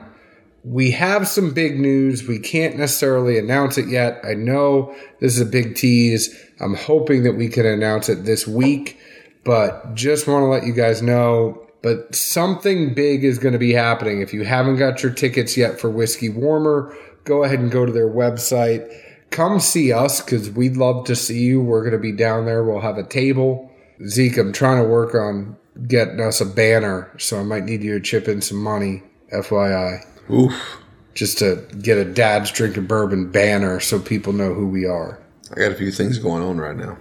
we 0.65 0.93
have 0.93 1.27
some 1.27 1.53
big 1.53 1.79
news. 1.81 2.27
We 2.27 2.39
can't 2.39 2.77
necessarily 2.77 3.39
announce 3.39 3.79
it 3.79 3.89
yet. 3.89 4.21
I 4.25 4.35
know 4.35 4.95
this 5.21 5.35
is 5.35 5.41
a 5.41 5.47
big 5.47 5.75
tease. 5.75 6.35
I'm 6.61 6.75
hoping 6.75 7.25
that 7.25 7.33
we 7.33 7.49
can 7.49 7.67
announce 7.67 8.09
it 8.09 8.25
this 8.25 8.47
week, 8.47 8.99
but 9.45 9.95
just 9.95 10.29
want 10.29 10.43
to 10.43 10.47
let 10.47 10.65
you 10.65 10.73
guys 10.73 11.03
know. 11.03 11.67
But 11.83 12.15
something 12.15 12.95
big 12.95 13.25
is 13.25 13.41
going 13.41 13.55
to 13.55 13.59
be 13.59 13.73
happening. 13.73 14.21
If 14.21 14.33
you 14.33 14.45
haven't 14.45 14.77
got 14.77 15.03
your 15.03 15.13
tickets 15.13 15.57
yet 15.57 15.81
for 15.81 15.91
Whiskey 15.91 16.29
Warmer, 16.29 16.97
go 17.25 17.43
ahead 17.43 17.59
and 17.59 17.73
go 17.73 17.85
to 17.85 17.91
their 17.91 18.09
website. 18.09 18.89
Come 19.31 19.59
see 19.59 19.93
us 19.93 20.21
because 20.21 20.49
we'd 20.49 20.77
love 20.77 21.07
to 21.07 21.17
see 21.17 21.41
you. 21.41 21.61
We're 21.61 21.81
going 21.81 21.93
to 21.93 21.99
be 21.99 22.13
down 22.13 22.47
there. 22.47 22.63
We'll 22.63 22.81
have 22.81 22.99
a 22.99 23.03
table. 23.03 23.69
Zeke, 24.07 24.37
I'm 24.37 24.53
trying 24.53 24.81
to 24.81 24.89
work 24.89 25.15
on 25.17 25.57
getting 25.89 26.21
us 26.21 26.41
a 26.41 26.47
banner, 26.47 27.11
so 27.19 27.41
I 27.41 27.43
might 27.43 27.65
need 27.65 27.83
you 27.83 27.99
to 27.99 28.05
chip 28.05 28.29
in 28.29 28.43
some 28.43 28.63
money, 28.63 29.03
FYI 29.33 30.05
oof. 30.33 30.79
just 31.15 31.39
to 31.39 31.67
get 31.81 31.99
a 31.99 32.05
dad's 32.05 32.51
drinking 32.51 32.87
bourbon 32.87 33.31
banner 33.31 33.81
so 33.81 33.99
people 33.99 34.33
know 34.33 34.55
who 34.55 34.67
we 34.69 34.87
are. 34.87 35.23
I 35.51 35.61
got 35.61 35.73
a 35.73 35.77
few 35.77 35.91
things 35.91 36.19
going 36.19 36.43
on 36.43 36.59
right 36.59 36.77
now. 36.77 36.99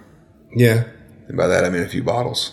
Yeah. 0.54 0.84
And 1.28 1.36
by 1.36 1.46
that, 1.46 1.64
I 1.64 1.70
mean 1.70 1.82
a 1.82 1.88
few 1.88 2.02
bottles. 2.02 2.52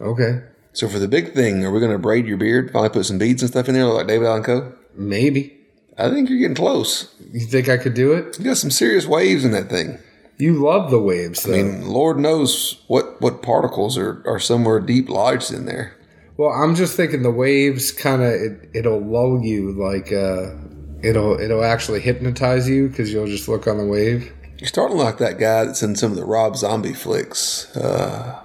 Okay. 0.00 0.42
So 0.72 0.88
for 0.88 0.98
the 0.98 1.08
big 1.08 1.34
thing, 1.34 1.64
are 1.64 1.70
we 1.70 1.80
going 1.80 1.92
to 1.92 1.98
braid 1.98 2.26
your 2.26 2.38
beard? 2.38 2.72
Finally 2.72 2.90
put 2.90 3.06
some 3.06 3.18
beads 3.18 3.42
and 3.42 3.50
stuff 3.50 3.68
in 3.68 3.74
there 3.74 3.84
like 3.84 4.06
David 4.06 4.26
Allan 4.26 4.42
Coe? 4.42 4.74
Maybe. 4.94 5.58
I 5.98 6.10
think 6.10 6.28
you're 6.28 6.38
getting 6.38 6.56
close. 6.56 7.14
You 7.32 7.46
think 7.46 7.68
I 7.68 7.76
could 7.76 7.94
do 7.94 8.12
it? 8.12 8.38
You 8.38 8.44
got 8.44 8.56
some 8.56 8.70
serious 8.70 9.06
waves 9.06 9.44
in 9.44 9.52
that 9.52 9.68
thing. 9.68 9.98
You 10.38 10.54
love 10.54 10.90
the 10.90 10.98
waves, 10.98 11.42
though. 11.42 11.52
I 11.52 11.62
mean, 11.62 11.86
Lord 11.86 12.18
knows 12.18 12.82
what, 12.88 13.20
what 13.20 13.42
particles 13.42 13.98
are, 13.98 14.22
are 14.26 14.40
somewhere 14.40 14.80
deep 14.80 15.08
lodged 15.08 15.52
in 15.52 15.66
there. 15.66 15.96
Well, 16.42 16.52
I'm 16.62 16.74
just 16.74 16.96
thinking 16.96 17.22
the 17.22 17.30
waves 17.30 17.92
kind 17.92 18.22
of 18.22 18.32
it, 18.32 18.70
it'll 18.74 19.00
lull 19.00 19.40
you, 19.42 19.72
like 19.72 20.12
uh, 20.12 20.54
it'll 21.02 21.38
it'll 21.40 21.64
actually 21.64 22.00
hypnotize 22.00 22.68
you 22.68 22.88
because 22.88 23.12
you'll 23.12 23.26
just 23.26 23.48
look 23.48 23.66
on 23.66 23.78
the 23.78 23.86
wave. 23.86 24.32
You're 24.58 24.68
starting 24.68 24.96
like 24.96 25.18
that 25.18 25.38
guy 25.38 25.64
that's 25.64 25.82
in 25.82 25.96
some 25.96 26.12
of 26.12 26.16
the 26.16 26.24
Rob 26.24 26.56
Zombie 26.56 26.94
flicks. 26.94 27.74
Uh, 27.76 28.40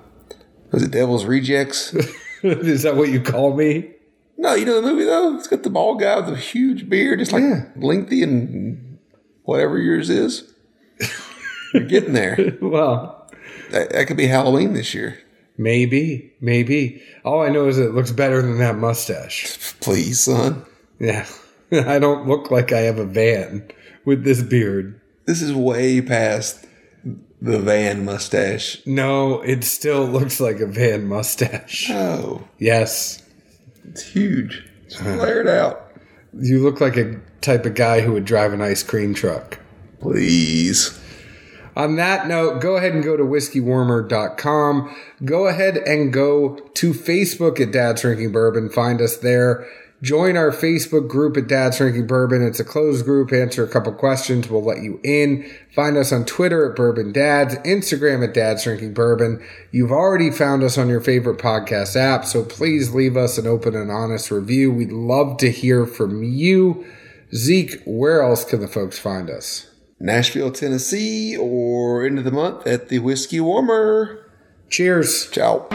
was 0.71 0.83
it 0.83 0.91
Devil's 0.91 1.25
Rejects? 1.25 1.93
Is 2.43 2.83
that 2.83 2.95
what 2.95 3.09
you 3.09 3.21
call 3.21 3.55
me? 3.55 3.91
no, 4.37 4.53
you 4.53 4.65
know 4.65 4.79
the 4.81 4.87
movie 4.87 5.05
though. 5.05 5.35
It's 5.37 5.47
got 5.47 5.63
the 5.63 5.69
bald 5.69 5.99
guy 5.99 6.15
with 6.17 6.27
the 6.27 6.35
huge 6.35 6.87
beard, 6.89 7.19
just 7.19 7.31
like 7.33 7.43
Yeah. 7.43 7.65
lengthy 7.75 8.21
and 8.23 8.97
whatever 9.43 9.77
yours 9.79 10.09
is. 10.09 10.53
You're 11.73 11.83
getting 11.85 12.13
there. 12.13 12.55
Well, 12.61 13.29
That, 13.71 13.89
that 13.91 14.07
could 14.07 14.17
be 14.17 14.27
Halloween 14.27 14.73
this 14.73 14.93
year. 14.93 15.19
Maybe, 15.57 16.33
maybe. 16.41 17.01
All 17.23 17.41
I 17.41 17.49
know 17.49 17.67
is 17.67 17.77
it 17.77 17.93
looks 17.93 18.11
better 18.11 18.41
than 18.41 18.59
that 18.59 18.77
mustache. 18.77 19.57
Please, 19.81 20.19
son. 20.21 20.65
Yeah, 20.99 21.27
I 21.71 21.99
don't 21.99 22.27
look 22.27 22.51
like 22.51 22.71
I 22.71 22.79
have 22.81 22.97
a 22.97 23.05
van 23.05 23.69
with 24.05 24.23
this 24.23 24.41
beard. 24.41 24.99
This 25.25 25.41
is 25.41 25.53
way 25.53 26.01
past 26.01 26.65
the 27.41 27.59
van 27.59 28.05
mustache. 28.05 28.81
No, 28.85 29.41
it 29.41 29.63
still 29.63 30.05
looks 30.05 30.39
like 30.39 30.59
a 30.59 30.65
van 30.65 31.07
mustache. 31.07 31.89
Oh, 31.91 32.47
Yes. 32.57 33.21
it's 33.89 34.03
huge. 34.03 34.65
It's 34.85 34.99
uh-huh. 34.99 35.17
flared 35.17 35.47
out. 35.47 35.91
You 36.39 36.63
look 36.63 36.81
like 36.81 36.97
a 36.97 37.19
type 37.41 37.65
of 37.65 37.75
guy 37.75 38.01
who 38.01 38.13
would 38.13 38.25
drive 38.25 38.53
an 38.53 38.61
ice 38.61 38.83
cream 38.83 39.13
truck. 39.13 39.59
Please. 39.99 40.97
On 41.77 41.95
that 41.97 42.27
note, 42.27 42.59
go 42.59 42.75
ahead 42.75 42.93
and 42.93 43.03
go 43.03 43.15
to 43.15 43.23
whiskeywarmer.com. 43.23 44.95
Go 45.23 45.45
ahead 45.45 45.77
and 45.77 46.11
go 46.11 46.55
to 46.73 46.91
Facebook 46.91 47.59
at 47.59 47.71
Dad's 47.71 48.01
Drinking 48.01 48.31
Bourbon. 48.31 48.67
Find 48.67 48.99
us 48.99 49.17
there. 49.17 49.67
Join 50.01 50.37
our 50.37 50.49
Facebook 50.49 51.07
group 51.07 51.37
at 51.37 51.47
Dad's 51.47 51.77
Drinking 51.77 52.07
Bourbon. 52.07 52.41
It's 52.41 52.59
a 52.59 52.65
closed 52.65 53.05
group. 53.05 53.31
Answer 53.31 53.63
a 53.63 53.67
couple 53.67 53.93
questions. 53.93 54.49
We'll 54.49 54.63
let 54.63 54.81
you 54.81 54.99
in. 55.03 55.47
Find 55.75 55.97
us 55.97 56.11
on 56.11 56.25
Twitter 56.25 56.67
at 56.67 56.75
Bourbon 56.75 57.11
Dads, 57.11 57.53
Instagram 57.57 58.27
at 58.27 58.33
Dad's 58.33 58.63
Drinking 58.63 58.95
Bourbon. 58.95 59.39
You've 59.71 59.91
already 59.91 60.31
found 60.31 60.63
us 60.63 60.79
on 60.79 60.89
your 60.89 61.01
favorite 61.01 61.37
podcast 61.37 61.95
app, 61.95 62.25
so 62.25 62.43
please 62.43 62.95
leave 62.95 63.15
us 63.15 63.37
an 63.37 63.45
open 63.45 63.75
and 63.75 63.91
honest 63.91 64.31
review. 64.31 64.71
We'd 64.71 64.91
love 64.91 65.37
to 65.37 65.51
hear 65.51 65.85
from 65.85 66.23
you. 66.23 66.87
Zeke, 67.35 67.83
where 67.85 68.23
else 68.23 68.45
can 68.45 68.61
the 68.61 68.67
folks 68.67 68.97
find 68.97 69.29
us? 69.29 69.67
Nashville, 69.99 70.51
Tennessee, 70.51 71.35
or 71.35 72.05
end 72.05 72.17
of 72.17 72.23
the 72.23 72.31
month 72.31 72.67
at 72.67 72.89
the 72.89 72.99
Whiskey 72.99 73.39
Warmer. 73.39 74.29
Cheers. 74.69 75.29
Ciao. 75.31 75.67